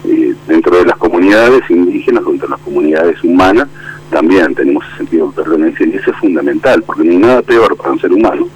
Eh, 0.04 0.34
dentro 0.46 0.76
de 0.76 0.84
las 0.84 0.98
comunidades 0.98 1.62
indígenas, 1.70 2.24
dentro 2.26 2.48
de 2.48 2.50
las 2.50 2.60
comunidades 2.60 3.24
humanas, 3.24 3.68
también 4.10 4.54
tenemos 4.54 4.84
ese 4.88 4.98
sentido 4.98 5.28
de 5.28 5.42
pertenencia 5.42 5.86
y 5.86 5.94
eso 5.96 6.10
es 6.10 6.16
fundamental, 6.18 6.82
porque 6.82 7.04
no 7.04 7.10
hay 7.12 7.16
nada 7.16 7.42
peor 7.42 7.74
para 7.74 7.92
un 7.92 8.00
ser 8.00 8.12
humano, 8.12 8.46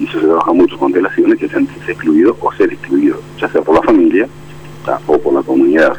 y 0.00 0.06
eso 0.06 0.18
se 0.18 0.26
trabaja 0.26 0.52
mucho 0.54 0.78
con 0.78 0.94
relaciones, 0.94 1.38
que 1.38 1.48
sentirse 1.48 1.92
excluido 1.92 2.36
o 2.40 2.52
ser 2.54 2.72
excluido, 2.72 3.20
ya 3.38 3.48
sea 3.50 3.60
por 3.60 3.74
la 3.74 3.82
familia 3.82 4.26
o 5.06 5.18
por 5.18 5.34
la 5.34 5.42
comunidad. 5.42 5.94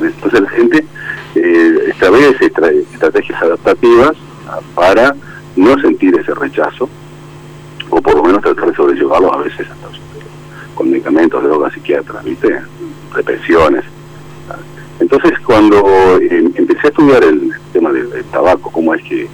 Entonces 0.00 0.40
la 0.40 0.50
gente 0.50 0.84
eh, 1.36 1.78
establece 1.88 2.46
estrategias 2.46 3.40
adaptativas 3.40 4.16
para 4.74 5.14
no 5.54 5.78
sentir 5.80 6.18
ese 6.18 6.34
rechazo, 6.34 6.88
por 8.02 8.16
lo 8.16 8.22
menos 8.22 8.42
tratar 8.42 8.70
de 8.70 8.76
sobrellevarlo 8.76 9.32
a 9.32 9.42
veces 9.42 9.66
con 10.74 10.90
medicamentos, 10.90 11.42
drogas, 11.42 11.74
psiquiatras, 11.74 12.24
¿viste? 12.24 12.58
represiones. 13.12 13.84
Entonces, 14.98 15.32
cuando 15.40 16.18
eh, 16.20 16.50
empecé 16.54 16.86
a 16.86 16.90
estudiar 16.90 17.24
el 17.24 17.52
tema 17.72 17.92
del, 17.92 18.24
tabaco, 18.30 18.70
cómo 18.70 18.94
es 18.94 19.02
que, 19.02 19.28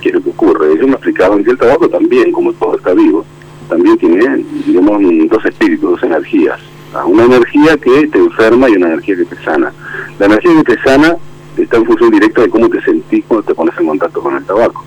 que, 0.00 0.10
lo 0.10 0.22
que 0.22 0.30
ocurre, 0.30 0.72
ellos 0.72 0.86
me 0.86 0.92
explicaban 0.92 1.44
que 1.44 1.50
el 1.50 1.58
tabaco 1.58 1.88
también, 1.88 2.32
como 2.32 2.52
todo 2.52 2.76
está 2.76 2.94
vivo, 2.94 3.24
también 3.68 3.98
tiene, 3.98 4.44
digamos, 4.66 5.02
dos 5.28 5.44
espíritus, 5.44 5.90
dos 5.90 6.02
energías. 6.02 6.58
Una 7.06 7.24
energía 7.24 7.76
que 7.76 8.08
te 8.08 8.18
enferma 8.18 8.68
y 8.68 8.76
una 8.76 8.88
energía 8.88 9.16
que 9.16 9.24
te 9.24 9.36
sana. 9.44 9.72
La 10.18 10.26
energía 10.26 10.52
que 10.62 10.74
te 10.74 10.82
sana 10.82 11.16
está 11.56 11.76
en 11.76 11.84
función 11.84 12.10
directa 12.10 12.42
de 12.42 12.48
cómo 12.48 12.68
te 12.68 12.80
sentís 12.82 13.24
cuando 13.26 13.46
te 13.46 13.54
pones 13.54 13.78
en 13.78 13.86
contacto 13.86 14.20
con 14.20 14.36
el 14.36 14.44
tabaco. 14.44 14.84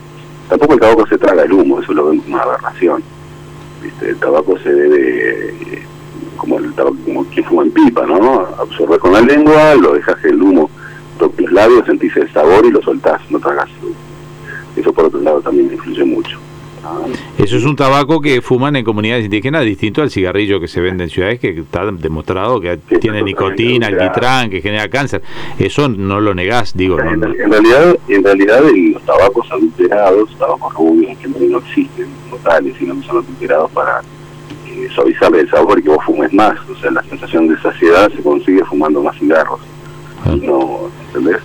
Tampoco 0.50 0.73
el 0.73 0.79
tabaco 0.79 1.07
se 1.07 1.17
traga 1.17 1.43
el 1.43 1.53
humo, 1.53 1.79
eso 1.79 1.93
lo 1.93 2.09
ven 2.09 2.19
como 2.19 2.35
una 2.35 2.43
aberración. 2.43 3.03
El 4.01 4.17
tabaco 4.17 4.57
se 4.59 4.71
debe 4.71 5.83
como 6.38 6.57
el 6.57 6.73
como 6.73 7.25
quien 7.25 7.45
fuma 7.45 7.63
en 7.63 7.71
pipa, 7.71 8.05
¿no? 8.05 8.47
Absorber 8.59 9.00
con 9.00 9.13
la 9.13 9.21
lengua, 9.21 9.75
lo 9.75 9.93
dejas 9.93 10.23
el 10.25 10.41
humo 10.41 10.69
toque 11.21 11.43
los 11.43 11.51
labios, 11.51 11.85
sentís 11.85 12.17
el 12.17 12.31
sabor 12.33 12.65
y 12.65 12.71
lo 12.71 12.81
soltás, 12.81 13.21
no 13.29 13.39
tragas. 13.39 13.69
Eso 14.75 14.91
por 14.91 15.05
otro 15.05 15.21
lado 15.21 15.39
también 15.41 15.71
influye 15.71 16.03
mucho. 16.03 16.39
Eso 17.38 17.57
es 17.57 17.63
un 17.63 17.75
tabaco 17.75 18.21
que 18.21 18.41
fuman 18.41 18.75
en 18.75 18.85
comunidades 18.85 19.25
indígenas 19.25 19.65
distinto 19.65 20.01
al 20.01 20.09
cigarrillo 20.09 20.59
que 20.59 20.67
se 20.67 20.81
vende 20.81 21.03
en 21.03 21.09
ciudades 21.09 21.39
que 21.39 21.50
está 21.50 21.91
demostrado 21.91 22.59
que 22.59 22.77
tiene 23.00 23.21
nicotina, 23.23 23.88
alquitrán, 23.88 24.50
que 24.50 24.61
genera 24.61 24.89
cáncer. 24.89 25.21
Eso 25.59 25.88
no 25.89 26.19
lo 26.19 26.33
negás, 26.33 26.75
digo. 26.75 27.00
En, 27.00 27.21
realidad, 27.21 27.95
en 28.07 28.23
realidad 28.23 28.61
los 28.93 29.03
tabacos 29.03 29.51
adulterados, 29.51 30.35
tabacos 30.38 30.73
rubios, 30.73 31.17
que 31.17 31.27
no, 31.27 31.57
existen 31.59 32.07
como 32.29 32.38
tales, 32.43 32.75
sino 32.77 32.95
que 33.00 33.07
son 33.07 33.17
adulterados 33.17 33.71
para 33.71 34.01
eh, 34.67 34.88
suavizar 34.93 35.35
el 35.35 35.50
sabor 35.50 35.79
y 35.79 35.83
que 35.83 35.89
vos 35.89 36.03
fumes 36.05 36.33
más. 36.33 36.57
O 36.69 36.75
sea, 36.75 36.91
la 36.91 37.03
sensación 37.03 37.47
de 37.47 37.57
saciedad 37.61 38.11
se 38.11 38.21
consigue 38.21 38.63
fumando 38.65 39.01
más 39.01 39.17
cigarros. 39.17 39.59
Ah. 40.25 40.35
No, 40.41 40.89
¿entendés? 41.07 41.41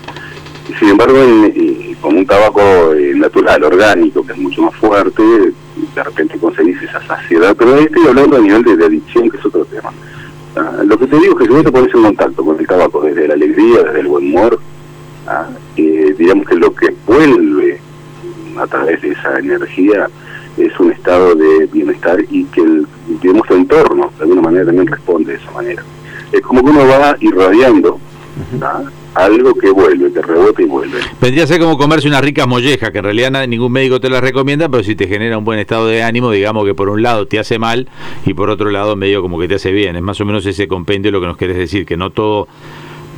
Sin 0.96 1.02
embargo, 1.02 1.98
con 2.00 2.16
un 2.16 2.26
tabaco 2.26 2.94
eh, 2.94 3.12
natural, 3.14 3.62
orgánico, 3.64 4.24
que 4.24 4.32
es 4.32 4.38
mucho 4.38 4.62
más 4.62 4.74
fuerte, 4.76 5.22
de 5.22 6.02
repente 6.02 6.38
conseguís 6.38 6.80
esa 6.80 7.06
saciedad. 7.06 7.54
Pero 7.54 7.74
ahí 7.74 7.84
estoy 7.84 8.06
hablando 8.06 8.36
a 8.36 8.40
nivel 8.40 8.62
de, 8.62 8.82
adicción, 8.82 9.28
que 9.28 9.36
es 9.36 9.44
otro 9.44 9.66
tema. 9.66 9.92
Ah, 10.56 10.82
lo 10.86 10.98
que 10.98 11.06
te 11.06 11.18
digo 11.18 11.32
es 11.32 11.38
que 11.38 11.44
si 11.44 11.50
vos 11.50 11.64
te 11.64 11.70
pones 11.70 11.94
en 11.94 12.02
contacto 12.02 12.42
con 12.42 12.58
el 12.58 12.66
tabaco 12.66 13.02
desde 13.02 13.28
la 13.28 13.34
alegría, 13.34 13.82
desde 13.82 14.00
el 14.00 14.06
buen 14.06 14.24
humor, 14.24 14.58
ah, 15.26 15.48
eh, 15.76 16.14
digamos 16.16 16.48
que 16.48 16.54
lo 16.54 16.74
que 16.74 16.94
vuelve 17.06 17.78
a 18.58 18.66
través 18.66 19.02
de 19.02 19.10
esa 19.10 19.38
energía 19.38 20.08
es 20.56 20.80
un 20.80 20.92
estado 20.92 21.34
de 21.34 21.66
bienestar 21.66 22.24
y 22.30 22.44
que 22.44 22.62
el, 22.62 22.86
digamos, 23.20 23.46
tu 23.46 23.52
entorno 23.52 24.10
de 24.16 24.22
alguna 24.22 24.40
manera 24.40 24.64
también 24.64 24.86
responde 24.86 25.32
de 25.32 25.38
esa 25.38 25.50
manera. 25.50 25.82
Es 26.32 26.40
como 26.40 26.64
que 26.64 26.70
uno 26.70 26.88
va 26.88 27.16
irradiando 27.20 28.00
algo 29.16 29.54
que 29.54 29.70
vuelve, 29.70 30.12
que 30.12 30.22
rebota 30.22 30.62
y 30.62 30.66
vuelve. 30.66 31.00
Vendría 31.20 31.44
a 31.44 31.46
ser 31.46 31.60
como 31.60 31.78
comerse 31.78 32.06
una 32.06 32.20
rica 32.20 32.46
molleja, 32.46 32.92
que 32.92 32.98
en 32.98 33.04
realidad 33.04 33.46
ningún 33.48 33.72
médico 33.72 34.00
te 34.00 34.10
la 34.10 34.20
recomienda, 34.20 34.68
pero 34.68 34.82
si 34.82 34.94
te 34.94 35.08
genera 35.08 35.38
un 35.38 35.44
buen 35.44 35.58
estado 35.58 35.86
de 35.86 36.02
ánimo, 36.02 36.30
digamos 36.30 36.64
que 36.64 36.74
por 36.74 36.88
un 36.90 37.02
lado 37.02 37.26
te 37.26 37.38
hace 37.38 37.58
mal 37.58 37.88
y 38.26 38.34
por 38.34 38.50
otro 38.50 38.70
lado 38.70 38.94
medio 38.96 39.22
como 39.22 39.38
que 39.38 39.48
te 39.48 39.54
hace 39.54 39.72
bien. 39.72 39.96
Es 39.96 40.02
más 40.02 40.20
o 40.20 40.24
menos 40.24 40.44
ese 40.46 40.68
compendio 40.68 41.10
lo 41.10 41.20
que 41.20 41.26
nos 41.26 41.36
querés 41.36 41.56
decir, 41.56 41.86
que 41.86 41.96
no 41.96 42.10
todo 42.10 42.46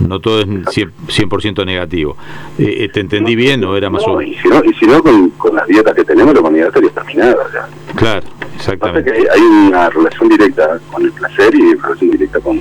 no 0.07 0.21
todo 0.21 0.40
es 0.40 0.47
100%, 0.47 1.67
negativo. 1.67 2.17
Eh, 2.57 2.85
eh, 2.85 2.88
¿Te 2.88 3.00
entendí 3.00 3.35
bien 3.35 3.64
o 3.64 3.76
era 3.76 3.90
más 3.90 4.05
o 4.07 4.17
menos? 4.17 4.37
Y 4.64 4.75
si 4.75 4.87
no, 4.87 5.02
con, 5.02 5.33
las 5.55 5.67
dietas 5.67 5.93
que 5.95 6.05
tenemos, 6.05 6.33
la 6.35 6.40
humanidad 6.40 6.69
estaría 6.69 6.90
terminada. 6.90 7.37
Ya. 7.52 7.95
Claro, 7.97 8.26
exactamente. 8.55 9.11
hay 9.11 9.40
una 9.40 9.90
relación 9.90 10.28
directa 10.28 10.78
con 10.93 11.02
el 11.02 11.12
placer 11.12 11.52
y 11.55 11.62
una 11.62 11.83
relación 11.83 12.11
directa 12.11 12.40
con, 12.40 12.61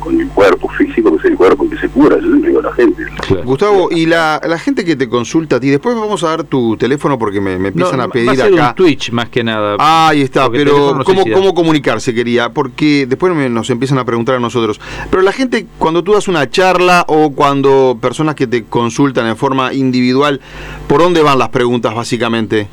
con 0.00 0.20
el 0.20 0.28
cuerpo 0.28 0.68
físico, 0.70 1.12
que 1.12 1.18
es 1.18 1.24
el 1.26 1.36
cuerpo 1.36 1.68
que 1.68 1.76
se 1.76 1.88
cura, 1.88 2.18
yo 2.18 2.26
le 2.26 2.48
digo 2.48 2.60
a 2.60 2.62
la 2.62 2.72
gente. 2.72 3.04
Gustavo, 3.44 3.88
y 3.90 4.06
la, 4.06 4.40
la, 4.44 4.58
gente 4.58 4.84
que 4.84 4.96
te 4.96 5.08
consulta 5.08 5.56
a 5.56 5.60
ti, 5.60 5.68
después 5.68 5.94
vamos 5.94 6.24
a 6.24 6.28
dar 6.28 6.44
tu 6.44 6.76
teléfono 6.76 7.18
porque 7.18 7.40
me, 7.40 7.54
empiezan 7.54 8.00
a 8.00 8.08
pedir 8.08 8.28
va 8.28 8.44
a 8.44 8.46
acá. 8.46 8.68
Un 8.70 8.74
Twitch 8.74 9.12
más 9.12 9.28
que 9.28 9.44
nada. 9.44 9.76
Ah, 9.78 10.08
ahí 10.08 10.22
está, 10.22 10.50
pero 10.50 10.98
¿cómo, 11.04 11.22
¿cómo 11.32 11.54
comunicarse 11.54 12.14
quería? 12.14 12.52
Porque 12.52 13.06
después 13.06 13.32
nos 13.50 13.70
empiezan 13.70 13.98
a 13.98 14.04
preguntar 14.04 14.34
a 14.36 14.40
nosotros. 14.40 14.80
Pero 15.10 15.22
la 15.22 15.32
gente, 15.32 15.66
cuando 15.78 16.02
tú 16.02 16.12
das 16.12 16.28
una 16.28 16.48
charla 16.50 17.04
o 17.06 17.30
cuando 17.30 17.98
personas 18.00 18.34
que 18.34 18.46
te 18.46 18.64
consultan 18.64 19.26
en 19.26 19.36
forma 19.36 19.72
individual, 19.72 20.40
¿por 20.88 21.00
dónde 21.00 21.22
van 21.22 21.38
las 21.38 21.50
preguntas 21.50 21.94
básicamente? 21.94 22.68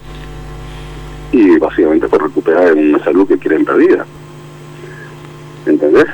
Y 1.31 1.57
básicamente 1.57 2.07
por 2.07 2.23
recuperar 2.23 2.73
una 2.73 3.03
salud 3.03 3.27
que 3.27 3.37
quieren 3.37 3.65
perdida. 3.65 4.05
¿Entendés? 5.65 6.07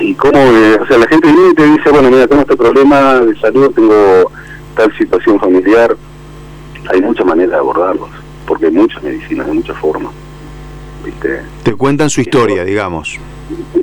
Y 0.00 0.14
cómo, 0.14 0.38
eh, 0.38 0.78
o 0.80 0.86
sea, 0.86 0.98
la 0.98 1.06
gente 1.06 1.30
viene 1.30 1.50
y 1.50 1.54
te 1.54 1.64
dice, 1.64 1.90
bueno, 1.90 2.10
mira, 2.10 2.26
tengo 2.26 2.42
este 2.42 2.56
problema 2.56 3.20
de 3.20 3.36
salud, 3.36 3.72
tengo 3.74 4.30
tal 4.76 4.96
situación 4.96 5.38
familiar, 5.38 5.96
hay 6.90 7.00
muchas 7.00 7.26
maneras 7.26 7.52
de 7.52 7.58
abordarlos, 7.58 8.10
porque 8.46 8.66
hay 8.66 8.72
muchas 8.72 9.02
medicinas, 9.02 9.46
de 9.46 9.52
muchas 9.52 9.76
formas. 9.78 10.12
¿viste? 11.04 11.42
Te 11.62 11.74
cuentan 11.74 12.10
su 12.10 12.20
historia, 12.20 12.64
digamos. 12.64 13.18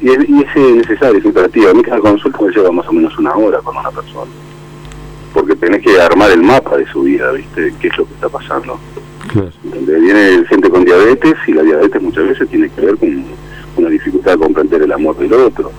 Y 0.02 0.10
es, 0.10 0.30
y 0.30 0.42
es 0.42 0.76
necesario, 0.76 1.20
es 1.20 1.26
imperativo. 1.26 1.70
A 1.70 1.74
mí 1.74 1.84
cada 1.84 2.00
consulta 2.00 2.40
me 2.42 2.52
lleva 2.52 2.72
más 2.72 2.88
o 2.88 2.94
menos 2.94 3.18
una 3.18 3.36
hora 3.36 3.60
con 3.60 3.78
una 3.78 3.92
persona. 3.92 4.32
Porque 5.34 5.56
tenés 5.56 5.82
que 5.82 6.02
armar 6.02 6.32
el 6.32 6.42
mapa 6.42 6.78
de 6.78 6.86
su 6.88 7.04
vida, 7.04 7.32
¿viste? 7.32 7.74
¿Qué 7.80 7.88
es 7.88 7.98
lo 7.98 8.06
que 8.06 8.14
está 8.16 8.28
pasando? 8.28 8.80
Claro. 9.32 9.52
viene 9.64 10.44
gente 10.50 10.70
con 10.70 10.84
diabetes 10.84 11.36
y 11.48 11.54
la 11.54 11.62
diabetes 11.62 12.02
muchas 12.02 12.28
veces 12.28 12.50
tiene 12.50 12.70
que 12.70 12.82
ver 12.82 12.98
con 12.98 13.24
una 13.78 13.90
dificultad 13.90 14.34
de 14.34 14.40
comprender 14.40 14.82
el 14.82 14.92
amor 14.92 15.16
del 15.18 15.32
otro 15.34 15.72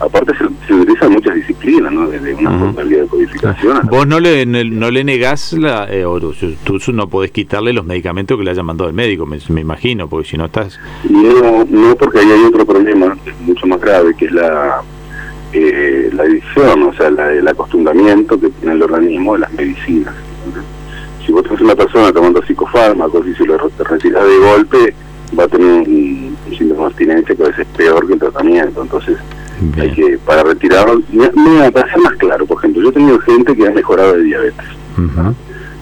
aparte 0.00 0.32
se, 0.36 0.74
utilizan 0.74 1.12
muchas 1.12 1.34
disciplinas, 1.34 1.92
¿no? 1.92 2.08
Desde 2.08 2.34
una 2.34 2.50
uh 2.50 2.72
de 2.72 3.06
codificación. 3.06 3.86
Vos 3.90 4.06
no 4.06 4.18
le, 4.18 4.46
no 4.46 4.90
le 4.90 5.04
negás, 5.04 5.52
la, 5.52 5.86
eh, 5.90 6.04
tú, 6.64 6.78
no 6.92 7.08
podés 7.08 7.30
quitarle 7.30 7.72
los 7.72 7.84
medicamentos 7.84 8.38
que 8.38 8.44
le 8.44 8.50
hayan 8.50 8.66
mandado 8.66 8.88
el 8.88 8.96
médico, 8.96 9.26
me, 9.26 9.38
imagino, 9.60 10.08
porque 10.08 10.28
si 10.28 10.36
no 10.36 10.46
estás... 10.46 10.78
No, 11.08 11.64
no, 11.64 11.94
porque 11.96 12.20
ahí 12.20 12.30
hay 12.30 12.44
otro 12.44 12.64
problema 12.64 13.16
mucho 13.40 13.66
más 13.66 13.80
grave, 13.80 14.14
que 14.16 14.26
es 14.26 14.32
la 14.32 14.82
eh, 15.52 16.10
la 16.14 16.22
adicción, 16.22 16.82
o 16.84 16.92
sea, 16.94 17.08
el 17.08 17.48
acostumbramiento 17.48 18.40
que 18.40 18.50
tiene 18.50 18.74
el 18.74 18.82
organismo 18.82 19.34
de 19.34 19.40
las 19.40 19.52
medicinas. 19.52 20.14
si 21.26 21.32
vos 21.32 21.42
tenés 21.42 21.60
una 21.60 21.74
persona 21.74 22.12
tomando 22.12 22.40
psicofármacos 22.42 23.26
y 23.26 23.34
si 23.34 23.44
lo 23.44 23.58
retiras 23.58 24.24
de 24.24 24.38
golpe, 24.38 24.94
va 25.38 25.44
a 25.44 25.48
tener 25.48 25.88
un, 25.88 26.36
un 26.46 26.56
síndrome 26.56 26.82
de 26.82 26.86
abstinencia 26.86 27.34
que 27.34 27.42
a 27.42 27.46
veces 27.46 27.66
es 27.66 27.76
peor 27.76 28.06
que 28.06 28.14
el 28.14 28.20
tratamiento. 28.20 28.82
Entonces, 28.82 29.18
hay 29.78 29.90
que, 29.92 30.18
para 30.24 30.42
retirarlo, 30.42 31.00
para 31.72 31.90
ser 31.90 31.98
más 32.00 32.14
claro, 32.14 32.46
por 32.46 32.58
ejemplo, 32.58 32.82
yo 32.82 32.88
he 32.90 32.92
tenido 32.92 33.18
gente 33.20 33.54
que 33.54 33.66
ha 33.66 33.70
mejorado 33.70 34.14
de 34.14 34.22
diabetes, 34.22 34.66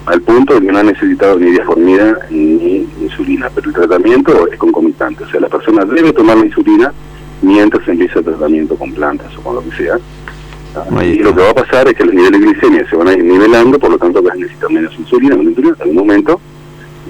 al 0.06 0.22
punto 0.22 0.54
de 0.54 0.66
que 0.66 0.72
no 0.72 0.78
ha 0.78 0.82
necesitado 0.82 1.38
ni 1.38 1.50
diaformida 1.50 2.18
ni 2.30 2.88
insulina, 3.00 3.50
pero 3.54 3.68
el 3.68 3.74
tratamiento 3.74 4.48
es 4.50 4.58
concomitante, 4.58 5.24
o 5.24 5.28
sea, 5.28 5.40
la 5.40 5.48
persona 5.48 5.84
debe 5.84 6.12
tomar 6.12 6.38
la 6.38 6.46
insulina 6.46 6.92
mientras 7.42 7.86
empieza 7.86 8.20
el 8.20 8.24
tratamiento 8.24 8.76
con 8.76 8.92
plantas 8.92 9.36
o 9.36 9.42
con 9.42 9.56
lo 9.56 9.62
que 9.62 9.76
sea. 9.76 9.98
Y 11.02 11.18
lo 11.18 11.34
que 11.34 11.40
va 11.40 11.50
a 11.50 11.54
pasar 11.54 11.88
es 11.88 11.94
que 11.94 12.04
los 12.04 12.14
niveles 12.14 12.40
de 12.40 12.46
glicemia 12.46 12.88
se 12.88 12.96
van 12.96 13.08
a 13.08 13.12
ir 13.12 13.24
nivelando, 13.24 13.78
por 13.78 13.90
lo 13.90 13.98
tanto 13.98 14.22
vas 14.22 14.34
a 14.34 14.36
necesitar 14.36 14.70
menos 14.70 14.96
insulina, 14.98 15.34
menos 15.34 15.50
insulina, 15.50 15.74
en 15.76 15.82
algún 15.82 15.96
momento 15.96 16.40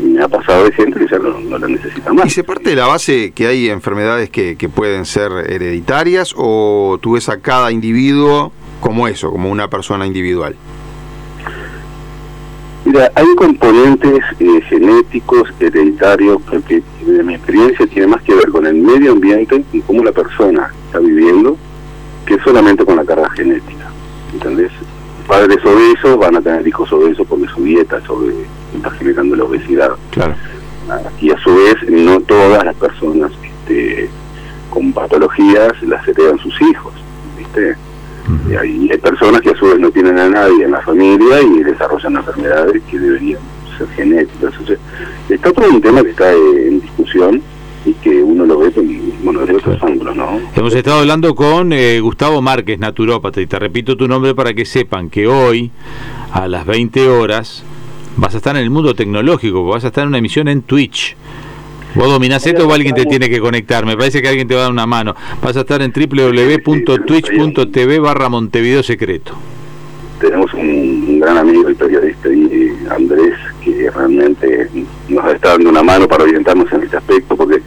me 0.02 0.22
ha 0.22 0.28
pasado 0.28 0.64
de 0.64 0.72
gente 0.72 0.98
que 0.98 1.06
ya 1.08 1.18
no, 1.18 1.58
la 1.58 1.66
necesita 1.66 2.12
más. 2.12 2.26
¿Y 2.26 2.30
se 2.30 2.44
parte 2.44 2.70
de 2.70 2.76
la 2.76 2.86
base 2.86 3.32
que 3.32 3.46
hay 3.46 3.68
enfermedades 3.68 4.30
que, 4.30 4.56
pueden 4.74 5.06
ser 5.06 5.32
hereditarias 5.48 6.34
o 6.36 6.98
tú 7.00 7.12
ves 7.12 7.28
a 7.28 7.40
cada 7.40 7.72
individuo 7.72 8.52
como 8.80 9.08
eso, 9.08 9.30
como 9.30 9.50
una 9.50 9.68
persona 9.68 10.06
individual? 10.06 10.54
Mira, 12.84 13.10
hay 13.14 13.26
componentes 13.36 14.20
eh, 14.38 14.60
genéticos, 14.68 15.52
hereditarios, 15.58 16.38
que 16.66 16.82
de 17.04 17.22
mi 17.22 17.34
experiencia 17.34 17.86
tiene 17.86 18.06
más 18.06 18.22
que 18.22 18.34
ver 18.34 18.48
con 18.48 18.66
el 18.66 18.76
medio 18.76 19.12
ambiente 19.12 19.64
y 19.72 19.80
cómo 19.80 20.04
la 20.04 20.12
persona 20.12 20.72
está 20.86 20.98
viviendo, 20.98 21.56
que 22.24 22.38
solamente 22.40 22.84
con 22.84 22.96
la 22.96 23.04
carga 23.04 23.30
genética. 23.30 23.90
¿Entendés? 24.32 24.70
Padres 25.26 25.58
obesos 25.64 26.18
van 26.18 26.36
a 26.36 26.40
tener 26.40 26.66
hijos 26.66 26.90
obesos 26.92 27.26
porque 27.26 27.46
su 27.48 27.62
dieta 27.62 28.00
sobre, 28.06 28.34
está 28.78 28.90
generando 28.90 29.36
la 29.36 29.44
obesidad. 29.44 29.90
Claro. 30.10 30.34
Y 31.20 31.30
a 31.30 31.38
su 31.38 31.54
vez, 31.54 31.76
no 31.88 32.20
todas 32.20 32.64
las 32.64 32.74
personas 32.76 33.30
este, 33.42 34.08
con 34.70 34.92
patologías 34.92 35.72
las 35.82 36.06
heredan 36.08 36.38
sus 36.38 36.60
hijos. 36.62 36.94
¿viste? 37.36 37.76
Y 38.50 38.56
hay, 38.56 38.88
hay 38.90 38.98
personas 38.98 39.40
que 39.40 39.50
a 39.50 39.56
su 39.56 39.66
vez 39.66 39.78
no 39.78 39.90
tienen 39.90 40.18
a 40.18 40.28
nadie 40.28 40.64
en 40.64 40.72
la 40.72 40.80
familia 40.80 41.42
y 41.42 41.62
desarrollan 41.62 42.16
enfermedades 42.16 42.82
que 42.90 42.98
deberían 42.98 43.40
ser 43.76 43.88
genéticas. 43.88 44.58
O 44.60 44.66
sea, 44.66 44.76
está 45.28 45.52
todo 45.52 45.68
un 45.68 45.80
tema 45.80 46.02
que 46.02 46.10
está 46.10 46.32
eh, 46.32 46.68
en 46.68 46.80
discusión 46.80 47.42
y 47.84 47.94
que 47.94 48.22
uno 48.22 48.44
lo 48.44 48.58
ve 48.58 48.70
con, 48.72 48.86
bueno, 49.22 49.46
de 49.46 49.54
otros 49.54 49.82
ángulos, 49.82 50.14
¿no? 50.16 50.40
Hemos 50.54 50.74
estado 50.74 51.00
hablando 51.00 51.34
con 51.34 51.72
eh, 51.72 52.00
Gustavo 52.00 52.42
Márquez, 52.42 52.78
naturópata, 52.78 53.40
y 53.40 53.46
te 53.46 53.58
repito 53.58 53.96
tu 53.96 54.08
nombre 54.08 54.34
para 54.34 54.52
que 54.52 54.64
sepan 54.64 55.08
que 55.08 55.26
hoy, 55.26 55.70
a 56.32 56.48
las 56.48 56.66
20 56.66 57.08
horas, 57.08 57.64
vas 58.18 58.34
a 58.34 58.38
estar 58.38 58.56
en 58.56 58.62
el 58.62 58.70
mundo 58.70 58.94
tecnológico, 58.94 59.64
vas 59.64 59.84
a 59.84 59.88
estar 59.88 60.02
en 60.02 60.08
una 60.08 60.18
emisión 60.18 60.48
en 60.48 60.62
Twitch. 60.62 61.14
¿Vos 61.94 62.08
dominás 62.08 62.46
esto 62.46 62.68
o 62.68 62.72
alguien 62.72 62.94
te 62.94 63.06
tiene 63.06 63.30
que 63.30 63.40
conectar? 63.40 63.86
Me 63.86 63.96
parece 63.96 64.20
que 64.20 64.28
alguien 64.28 64.46
te 64.46 64.54
va 64.54 64.60
a 64.60 64.64
dar 64.64 64.72
una 64.72 64.86
mano. 64.86 65.14
Vas 65.42 65.56
a 65.56 65.60
estar 65.60 65.80
en 65.80 65.90
www.twitch.tv 65.90 67.98
barra 67.98 68.28
Montevideo 68.28 68.82
Secreto. 68.82 69.32
tenemos 70.20 70.52
un, 70.52 71.18
gran 71.20 71.38
amigo 71.38 71.70
y 71.70 71.74
periodista 71.74 72.28
Andrés 72.90 73.34
que 73.64 73.90
realmente 73.90 74.68
nos 75.08 75.32
está 75.32 75.48
dando 75.50 75.70
una 75.70 75.82
mano 75.82 76.06
para 76.06 76.24
orientarnos 76.24 76.70
en 76.72 76.82
este 76.82 76.98
aspecto 76.98 77.36
porque 77.36 77.62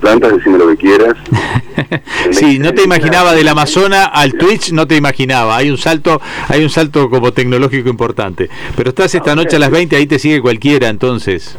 plantas 0.00 0.32
decime 0.36 0.58
lo 0.58 0.68
que 0.68 0.76
quieras 0.76 1.14
Sí, 2.32 2.58
no 2.58 2.74
te 2.74 2.82
imaginaba 2.82 3.32
del 3.34 3.48
Amazonas 3.48 4.08
al 4.12 4.32
Twitch, 4.34 4.72
no 4.72 4.86
te 4.86 4.96
imaginaba. 4.96 5.56
Hay 5.56 5.70
un 5.70 5.78
salto, 5.78 6.20
hay 6.48 6.62
un 6.62 6.70
salto 6.70 7.08
como 7.08 7.32
tecnológico 7.32 7.88
importante. 7.88 8.48
Pero 8.76 8.90
estás 8.90 9.14
esta 9.14 9.34
noche 9.34 9.56
a 9.56 9.58
las 9.58 9.70
20, 9.70 9.96
ahí 9.96 10.06
te 10.06 10.18
sigue 10.18 10.40
cualquiera, 10.40 10.88
entonces. 10.88 11.56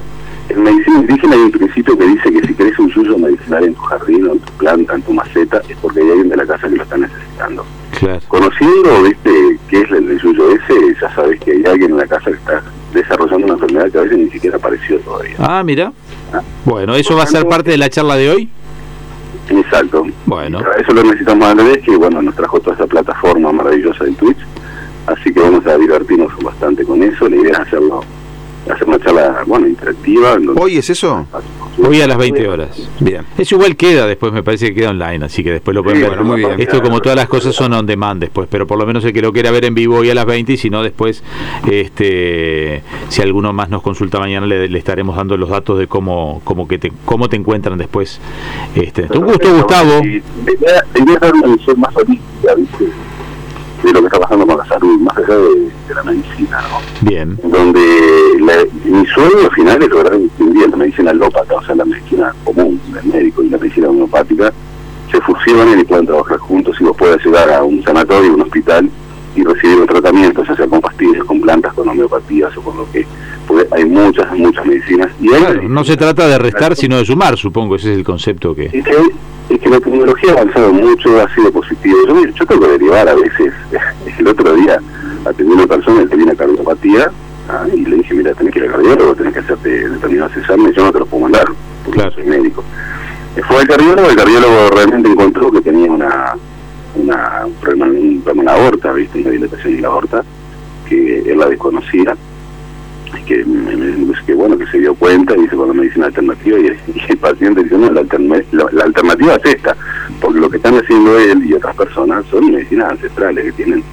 en 0.49 0.63
medicina 0.63 0.99
indígena 0.99 1.35
hay 1.35 1.41
un 1.41 1.51
principio 1.51 1.97
que 1.97 2.05
dice 2.05 2.31
que 2.31 2.47
si 2.47 2.53
querés 2.53 2.77
un 2.79 2.89
yuyo 2.91 3.17
medicinal 3.17 3.63
en 3.63 3.73
tu 3.73 3.81
jardín 3.81 4.27
o 4.27 4.33
en 4.33 4.39
tu 4.39 4.51
planta, 4.53 4.95
en 4.95 5.01
tu 5.01 5.13
maceta 5.13 5.61
es 5.69 5.77
porque 5.81 6.01
hay 6.01 6.09
alguien 6.09 6.29
de 6.29 6.37
la 6.37 6.45
casa 6.45 6.67
que 6.69 6.75
lo 6.75 6.83
está 6.83 6.97
necesitando 6.97 7.65
Claro. 7.99 8.19
conociendo 8.29 9.03
viste 9.03 9.29
qué 9.69 9.81
es 9.81 9.91
el, 9.91 10.19
yuyo 10.19 10.51
ese 10.55 10.73
ya 10.99 11.13
sabes 11.13 11.39
que 11.41 11.51
hay 11.51 11.63
alguien 11.65 11.91
en 11.91 11.97
la 11.97 12.07
casa 12.07 12.31
que 12.31 12.37
está 12.37 12.63
desarrollando 12.93 13.45
una 13.45 13.53
enfermedad 13.55 13.91
que 13.91 13.97
a 13.97 14.01
veces 14.01 14.17
ni 14.31 14.35
siquiera 14.35 14.57
apareció 14.57 14.97
todavía 14.99 15.35
Ah, 15.39 15.61
mira. 15.63 15.91
Bueno, 16.63 16.95
¿eso 16.95 17.15
va 17.15 17.23
a 17.23 17.27
ser 17.27 17.45
parte 17.47 17.71
de 17.71 17.77
la 17.77 17.89
charla 17.89 18.15
de 18.15 18.29
hoy? 18.29 18.49
Exacto. 19.49 20.05
Bueno. 20.25 20.59
Eso 20.79 20.93
lo 20.93 21.03
necesitamos 21.03 21.45
a 21.45 21.51
Andrés, 21.51 21.79
que 21.83 21.95
bueno, 21.97 22.21
nos 22.21 22.33
trajo 22.35 22.59
toda 22.61 22.75
esa 22.75 22.87
plataforma 22.87 23.51
maravillosa 23.51 24.05
de 24.05 24.11
Twitch. 24.13 24.37
Así 25.07 25.33
que 25.33 25.39
vamos 25.41 25.65
a 25.67 25.77
divertirnos 25.77 26.31
bastante 26.41 26.85
con 26.85 27.03
eso. 27.03 27.27
La 27.27 27.35
idea 27.35 27.51
es 27.53 27.59
hacerlo, 27.59 28.01
hacer 28.71 28.87
una 28.87 28.99
charla, 28.99 29.43
bueno, 29.45 29.67
interactiva. 29.67 30.37
¿Hoy 30.55 30.77
es 30.77 30.89
eso? 30.89 31.25
Hoy 31.77 32.01
a 32.01 32.07
las 32.07 32.17
20 32.17 32.47
horas. 32.47 32.89
Bien. 32.99 33.23
Eso 33.37 33.55
igual 33.55 33.75
queda 33.75 34.05
después, 34.05 34.31
me 34.33 34.43
parece 34.43 34.67
que 34.67 34.75
queda 34.75 34.89
online, 34.91 35.25
así 35.25 35.43
que 35.43 35.51
después 35.51 35.73
lo 35.73 35.83
pueden 35.83 35.99
Sí, 35.99 36.01
ver. 36.03 36.11
bueno, 36.17 36.23
muy 36.25 36.39
bien. 36.39 36.59
Esto 36.59 36.81
como 36.81 36.99
todas 37.01 37.15
las 37.15 37.27
cosas 37.27 37.55
son 37.55 37.73
on 37.73 37.85
demand 37.85 38.19
después, 38.21 38.47
pero 38.51 38.67
por 38.67 38.77
lo 38.77 38.85
menos 38.85 39.03
el 39.05 39.13
que 39.13 39.21
lo 39.21 39.31
quiera 39.31 39.51
ver 39.51 39.65
en 39.65 39.73
vivo 39.73 39.95
hoy 39.97 40.09
a 40.09 40.15
las 40.15 40.25
20 40.25 40.53
y 40.53 40.57
si 40.57 40.69
no 40.69 40.83
después, 40.83 41.23
este, 41.69 42.83
si 43.09 43.21
alguno 43.21 43.53
más 43.53 43.69
nos 43.69 43.81
consulta 43.81 44.19
mañana 44.19 44.45
le, 44.45 44.67
le 44.67 44.77
estaremos 44.77 45.15
dando 45.15 45.37
los 45.37 45.49
datos 45.49 45.79
de 45.79 45.87
cómo, 45.87 46.41
cómo 46.43 46.67
que 46.67 46.77
te, 46.77 46.91
cómo 47.05 47.29
te 47.29 47.37
encuentran 47.37 47.77
después. 47.77 48.19
Este, 48.75 49.07
un 49.17 49.25
gusto 49.25 49.53
Gustavo. 49.53 50.01
Y 50.05 50.21
de 53.83 53.91
lo 53.93 53.99
que 54.01 54.07
está 54.07 54.19
pasando 54.19 54.45
con 54.47 54.57
la 54.57 54.65
salud, 54.65 54.99
más 54.99 55.17
allá 55.17 55.35
de, 55.35 55.49
de 55.87 55.95
la 55.95 56.03
medicina, 56.03 56.61
¿no? 56.69 57.07
Bien. 57.07 57.37
donde 57.43 57.81
la- 58.39 58.65
mi 58.85 59.05
sueño 59.07 59.49
final 59.55 59.81
es 59.81 59.89
lograr 59.89 60.17
distinguir 60.19 60.69
la 60.69 60.77
medicina 60.77 61.11
alópata, 61.11 61.55
o 61.55 61.63
sea, 61.63 61.75
la 61.75 61.85
medicina 61.85 62.33
común 62.43 62.79
del 62.93 63.05
médico 63.05 63.43
y 63.43 63.49
la 63.49 63.57
medicina 63.57 63.89
homeopática, 63.89 64.53
se 65.11 65.19
fusionen 65.21 65.79
y 65.79 65.83
puedan 65.83 66.05
trabajar 66.05 66.37
juntos 66.37 66.75
y 66.79 66.83
vos 66.85 66.95
puedas 66.97 67.23
llegar 67.25 67.49
a 67.51 67.63
un 67.63 67.83
sanatorio, 67.83 68.33
un 68.33 68.41
hospital 68.43 68.89
y 69.35 69.43
recibir 69.43 69.79
un 69.79 69.87
tratamiento, 69.87 70.43
ya 70.43 70.55
sea 70.55 70.67
con 70.67 70.81
pastillas, 70.81 71.23
con 71.23 71.39
plantas, 71.41 71.73
con 71.73 71.87
homeopatías 71.87 72.55
o 72.57 72.61
con 72.61 72.77
lo 72.77 72.91
que... 72.91 73.05
Porque 73.47 73.65
hay 73.71 73.85
muchas, 73.85 74.31
muchas 74.37 74.65
medicinas. 74.65 75.09
Y 75.19 75.27
Claro, 75.29 75.61
no 75.63 75.83
se 75.83 75.97
trata 75.97 76.27
de 76.27 76.37
restar, 76.37 76.75
sino 76.75 76.97
de 76.97 77.05
sumar, 77.05 77.37
supongo, 77.37 77.75
ese 77.75 77.91
es 77.91 77.97
el 77.97 78.03
concepto 78.03 78.53
que... 78.55 78.65
es 78.65 78.71
que, 78.71 78.95
es 79.49 79.59
que 79.59 79.69
la 79.69 79.79
tecnología 79.79 80.31
ha 80.31 80.41
avanzado 80.41 80.71
mucho, 80.73 81.21
ha 81.21 81.33
sido 81.33 81.51
positivo. 81.51 81.97
Yo, 82.07 82.25
yo 82.25 82.45
tengo 82.45 82.61
que 82.61 82.71
derivar 82.71 83.07
a 83.09 83.15
veces. 83.15 83.53
El 84.19 84.27
otro 84.27 84.53
día 84.53 84.79
atendí 85.25 85.51
a 85.51 85.55
una 85.55 85.67
persona 85.67 86.01
que 86.01 86.07
tenía 86.09 86.35
cardiopatía 86.35 87.11
ah, 87.49 87.65
y 87.73 87.85
le 87.85 87.97
dije, 87.97 88.13
mira, 88.13 88.33
tenés 88.33 88.53
que 88.53 88.59
ir 88.59 88.65
al 88.65 88.71
cardiólogo, 88.71 89.15
tenés 89.15 89.33
que 89.33 89.39
hacerte 89.39 89.89
determinados 89.89 90.37
exámenes, 90.37 90.75
yo 90.75 90.85
no 90.85 90.91
te 90.91 90.99
los 90.99 91.07
puedo 91.07 91.23
mandar, 91.23 91.45
porque 91.83 91.99
Claro. 91.99 92.09
yo 92.11 92.15
soy 92.21 92.25
médico. 92.25 92.63
Eh, 93.35 93.41
Fue 93.47 93.57
al 93.57 93.67
cardiólogo, 93.67 94.09
el 94.09 94.15
cardiólogo 94.15 94.69
realmente 94.75 95.09
encontró 95.09 95.51
que 95.51 95.61
tenía 95.61 95.91
una, 95.91 96.33
una, 96.95 97.45
un 97.45 97.53
problema, 97.53 97.85
un 97.87 98.21
problema 98.21 98.51
en 98.51 98.57
la 98.59 98.65
aorta, 98.65 98.91
¿viste? 98.93 99.19
una 99.21 99.29
dilatación 99.31 99.73
en 99.75 99.81
la 99.81 99.87
aorta, 99.87 100.23
que 100.87 101.19
él 101.19 101.37
la 101.37 101.47
desconocía 101.47 102.15
y 103.17 103.23
que, 103.23 103.43
me- 103.45 103.75
me- 103.75 103.97
me- 103.97 104.25
que 104.25 104.33
bueno 104.33 104.57
que 104.57 104.65
se 104.67 104.79
dio 104.79 104.93
cuenta 104.95 105.35
y 105.37 105.47
con 105.47 105.67
la 105.67 105.73
medicina 105.73 106.05
alternativa 106.07 106.57
y, 106.59 106.65
y 106.95 107.01
el 107.09 107.17
paciente 107.17 107.63
dice 107.63 107.77
no 107.77 107.91
la, 107.91 108.01
alterna- 108.01 108.43
la, 108.51 108.65
la 108.71 108.83
alternativa 108.85 109.35
es 109.35 109.55
esta 109.55 109.75
porque 110.21 110.39
lo 110.39 110.49
que 110.49 110.57
están 110.57 110.75
haciendo 110.77 111.17
él 111.19 111.43
y 111.45 111.53
otras 111.53 111.75
personas 111.75 112.25
son 112.27 112.51
medicinas 112.51 112.91
ancestrales 112.91 113.43
que 113.45 113.51
tienen 113.53 113.83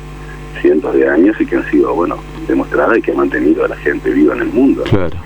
cientos 0.60 0.94
de 0.94 1.08
años 1.08 1.36
y 1.40 1.46
que 1.46 1.56
han 1.56 1.70
sido 1.70 1.94
bueno 1.94 2.16
demostradas 2.46 2.98
y 2.98 3.02
que 3.02 3.10
han 3.12 3.16
mantenido 3.18 3.64
a 3.64 3.68
la 3.68 3.76
gente 3.76 4.10
viva 4.10 4.34
en 4.34 4.40
el 4.42 4.48
mundo 4.48 4.82
¿no? 4.84 4.90
Claro. 4.90 5.16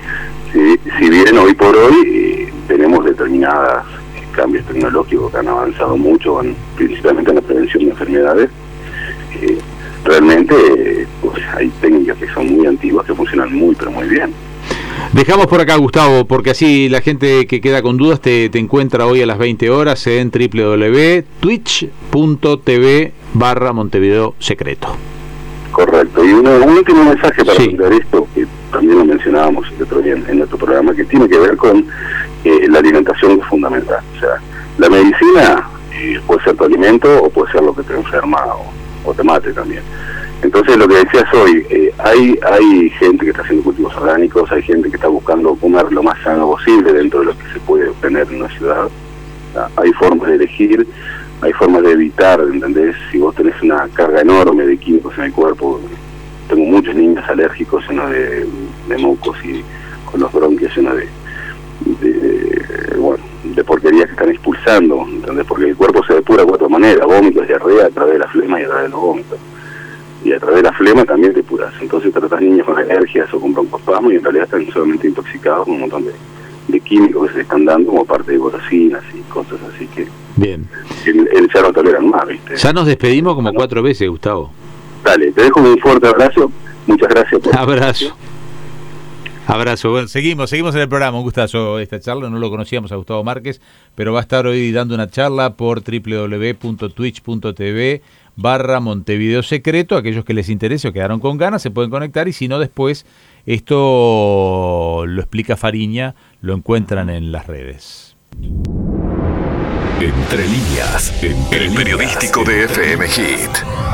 si, 0.51 0.77
si 0.99 1.09
bien 1.09 1.37
hoy 1.37 1.53
por 1.53 1.75
hoy 1.75 1.95
eh, 2.05 2.53
tenemos 2.67 3.03
determinados 3.05 3.83
cambios 4.33 4.65
tecnológicos 4.65 5.31
que 5.31 5.37
han 5.37 5.47
avanzado 5.47 5.95
mucho, 5.97 6.41
en- 6.43 6.55
principalmente 6.75 7.29
en 7.31 7.35
la 7.35 7.41
prevención 7.41 7.85
de 7.85 7.89
enfermedades, 7.91 8.49
eh, 9.41 9.57
realmente 10.03 10.53
eh, 10.55 11.07
pues, 11.21 11.41
hay 11.55 11.69
técnicas 11.81 12.17
que 12.17 12.27
son 12.33 12.47
muy 12.55 12.65
antiguas 12.67 13.05
que 13.05 13.13
funcionan 13.15 13.53
muy, 13.53 13.75
pero 13.75 13.91
muy 13.91 14.07
bien. 14.07 14.31
Dejamos 15.13 15.47
por 15.47 15.59
acá, 15.61 15.75
Gustavo, 15.77 16.25
porque 16.25 16.51
así 16.51 16.89
la 16.89 17.01
gente 17.01 17.45
que 17.47 17.59
queda 17.61 17.81
con 17.81 17.97
dudas 17.97 18.19
te, 18.21 18.49
te 18.49 18.59
encuentra 18.59 19.05
hoy 19.05 19.21
a 19.21 19.25
las 19.25 19.37
20 19.37 19.69
horas 19.69 20.05
en 20.07 20.31
www.twitch.tv 20.31 23.11
barra 23.33 23.73
Montevideo 23.73 24.35
Secreto. 24.39 24.87
Correcto. 25.71 26.23
Y 26.23 26.31
uno- 26.33 26.55
un 26.63 26.77
último 26.77 27.03
mensaje 27.03 27.43
para 27.43 27.57
Sí. 27.59 27.75
esto, 27.99 28.27
que 28.35 28.45
también 28.71 28.99
lo 28.99 29.05
mencionábamos 29.05 29.65
el 29.75 29.83
otro 29.83 30.01
día 30.01 30.13
en, 30.13 30.23
en 30.29 30.37
nuestro 30.39 30.57
programa, 30.57 30.93
que 30.95 31.03
tiene 31.03 31.27
que 31.27 31.37
ver 31.39 31.57
con 31.57 31.85
eh, 32.43 32.67
la 32.69 32.79
alimentación 32.79 33.39
es 33.39 33.45
fundamental. 33.47 34.03
O 34.15 34.19
sea, 34.19 34.41
la 34.77 34.89
medicina 34.89 35.69
eh, 35.93 36.19
puede 36.25 36.43
ser 36.43 36.55
tu 36.55 36.65
alimento 36.65 37.23
o 37.23 37.29
puede 37.29 37.51
ser 37.51 37.63
lo 37.63 37.73
que 37.73 37.83
te 37.83 37.93
enferma 37.93 38.43
o, 39.05 39.13
te 39.13 39.23
mate 39.23 39.53
también. 39.53 39.83
Entonces, 40.41 40.75
lo 40.75 40.87
que 40.87 40.95
decías 40.95 41.33
hoy, 41.33 41.65
eh, 41.69 41.93
hay, 41.99 42.37
hay 42.51 42.89
gente 42.91 43.23
que 43.23 43.31
está 43.31 43.43
haciendo 43.43 43.63
cultivos 43.63 43.95
orgánicos, 43.95 44.51
hay 44.51 44.61
gente 44.61 44.89
que 44.89 44.95
está 44.95 45.07
buscando 45.07 45.55
comer 45.55 45.91
lo 45.91 46.03
más 46.03 46.19
sano 46.21 46.47
posible 46.47 46.91
dentro 46.91 47.21
de 47.21 47.27
lo 47.27 47.37
que 47.37 47.45
se 47.53 47.59
puede 47.61 47.89
obtener 47.89 48.27
en 48.29 48.41
una 48.41 48.49
ciudad. 48.49 48.89
Hay 49.77 49.93
formas 49.93 50.27
de 50.29 50.35
elegir, 50.35 50.85
hay 51.41 51.53
formas 51.53 51.83
de 51.83 51.91
evitar, 51.91 52.41
¿entendés? 52.41 52.95
Si 53.11 53.19
vos 53.19 53.33
tenés 53.35 53.61
una 53.61 53.87
carga 53.93 54.21
enorme 54.21 54.65
de 54.65 54.77
químicos 54.77 55.17
en 55.17 55.25
el 55.25 55.33
cuerpo, 55.33 55.79
tengo 56.49 56.65
muchos 56.65 56.95
niños 56.95 57.23
alérgicos 57.29 57.87
llenos 57.87 58.09
de, 58.09 58.45
de 58.89 58.97
mocos 58.97 59.37
y 59.45 59.63
con 60.11 60.19
los 60.19 60.31
bronquios 60.33 60.75
llenos 60.75 60.97
de, 60.97 61.07
de, 61.99 62.95
bueno, 62.97 63.23
de 63.43 63.63
porquerías 63.63 64.05
que 64.05 64.11
están 64.11 64.29
expulsando, 64.29 65.05
¿entendés? 65.09 65.45
Porque 65.45 65.65
el 65.65 65.75
cuerpo 65.75 66.03
se 66.05 66.13
depura 66.13 66.43
de 66.43 66.47
cuatro 66.47 66.69
maneras, 66.69 67.05
vómitos, 67.05 67.47
diarrea, 67.47 67.87
a 67.87 67.89
través 67.89 68.13
de 68.13 68.19
la 68.19 68.27
flema 68.27 68.59
y 68.59 68.63
a 68.63 68.67
través 68.67 68.83
de 68.85 68.89
los 68.89 69.01
vómitos. 69.01 69.39
Y 70.23 70.31
a 70.31 70.39
través 70.39 70.57
de 70.57 70.63
la 70.63 70.73
flema 70.73 71.03
también 71.03 71.33
te 71.33 71.43
puras. 71.43 71.73
Entonces 71.81 72.13
tratas 72.13 72.41
niños 72.41 72.65
con 72.65 72.77
alergias 72.77 73.33
o 73.33 73.39
con 73.39 73.53
broncospasmo 73.53 74.11
y 74.11 74.15
en 74.15 74.23
realidad 74.23 74.45
están 74.45 74.65
solamente 74.71 75.07
intoxicados 75.07 75.65
con 75.65 75.73
un 75.73 75.81
montón 75.81 76.05
de, 76.05 76.13
de 76.69 76.79
químicos 76.79 77.27
que 77.27 77.33
se 77.35 77.41
están 77.41 77.65
dando 77.65 77.89
como 77.89 78.05
parte 78.05 78.31
de 78.31 78.37
golosinas 78.37 79.03
y 79.13 79.19
cosas 79.31 79.59
así 79.73 79.85
que 79.87 80.07
Bien. 80.37 80.67
él, 81.05 81.29
él 81.33 81.49
ya 81.53 81.61
no 81.61 81.73
toleran 81.73 82.09
más, 82.09 82.25
¿viste? 82.25 82.55
Ya 82.55 82.71
nos 82.71 82.87
despedimos 82.87 83.35
como 83.35 83.53
cuatro 83.53 83.83
veces, 83.83 84.09
Gustavo. 84.09 84.51
Dale, 85.03 85.31
te 85.31 85.43
dejo 85.43 85.59
un 85.59 85.77
fuerte 85.79 86.07
abrazo. 86.07 86.49
Muchas 86.87 87.09
gracias 87.09 87.41
por 87.41 87.57
Abrazo. 87.57 88.15
Abrazo. 89.47 89.91
Bueno, 89.91 90.07
seguimos, 90.07 90.49
seguimos 90.49 90.73
en 90.75 90.81
el 90.81 90.89
programa. 90.89 91.17
Un 91.17 91.23
gustazo 91.23 91.79
esta 91.79 91.99
charla. 91.99 92.29
No 92.29 92.39
lo 92.39 92.49
conocíamos 92.49 92.91
a 92.91 92.95
Gustavo 92.95 93.23
Márquez, 93.23 93.61
pero 93.95 94.11
va 94.13 94.19
a 94.19 94.21
estar 94.21 94.45
hoy 94.47 94.71
dando 94.71 94.95
una 94.95 95.09
charla 95.09 95.55
por 95.55 95.83
www.twitch.tv 95.83 98.01
barra 98.35 98.79
Montevideo 98.79 99.43
Secreto. 99.43 99.97
Aquellos 99.97 100.25
que 100.25 100.33
les 100.33 100.49
interese 100.49 100.87
o 100.87 100.93
quedaron 100.93 101.19
con 101.19 101.37
ganas 101.37 101.61
se 101.61 101.69
pueden 101.71 101.91
conectar 101.91 102.27
y 102.27 102.33
si 102.33 102.47
no 102.47 102.57
después 102.59 103.05
Esto 103.45 105.03
lo 105.05 105.21
explica 105.21 105.57
Fariña, 105.57 106.15
lo 106.41 106.53
encuentran 106.53 107.09
en 107.09 107.33
las 107.33 107.47
redes. 107.47 108.15
Entre 109.99 110.47
líneas, 110.47 111.13
el 111.51 111.73
periodístico 111.73 112.43
de 112.43 112.65
FM 112.65 113.07
Hit. 113.07 113.92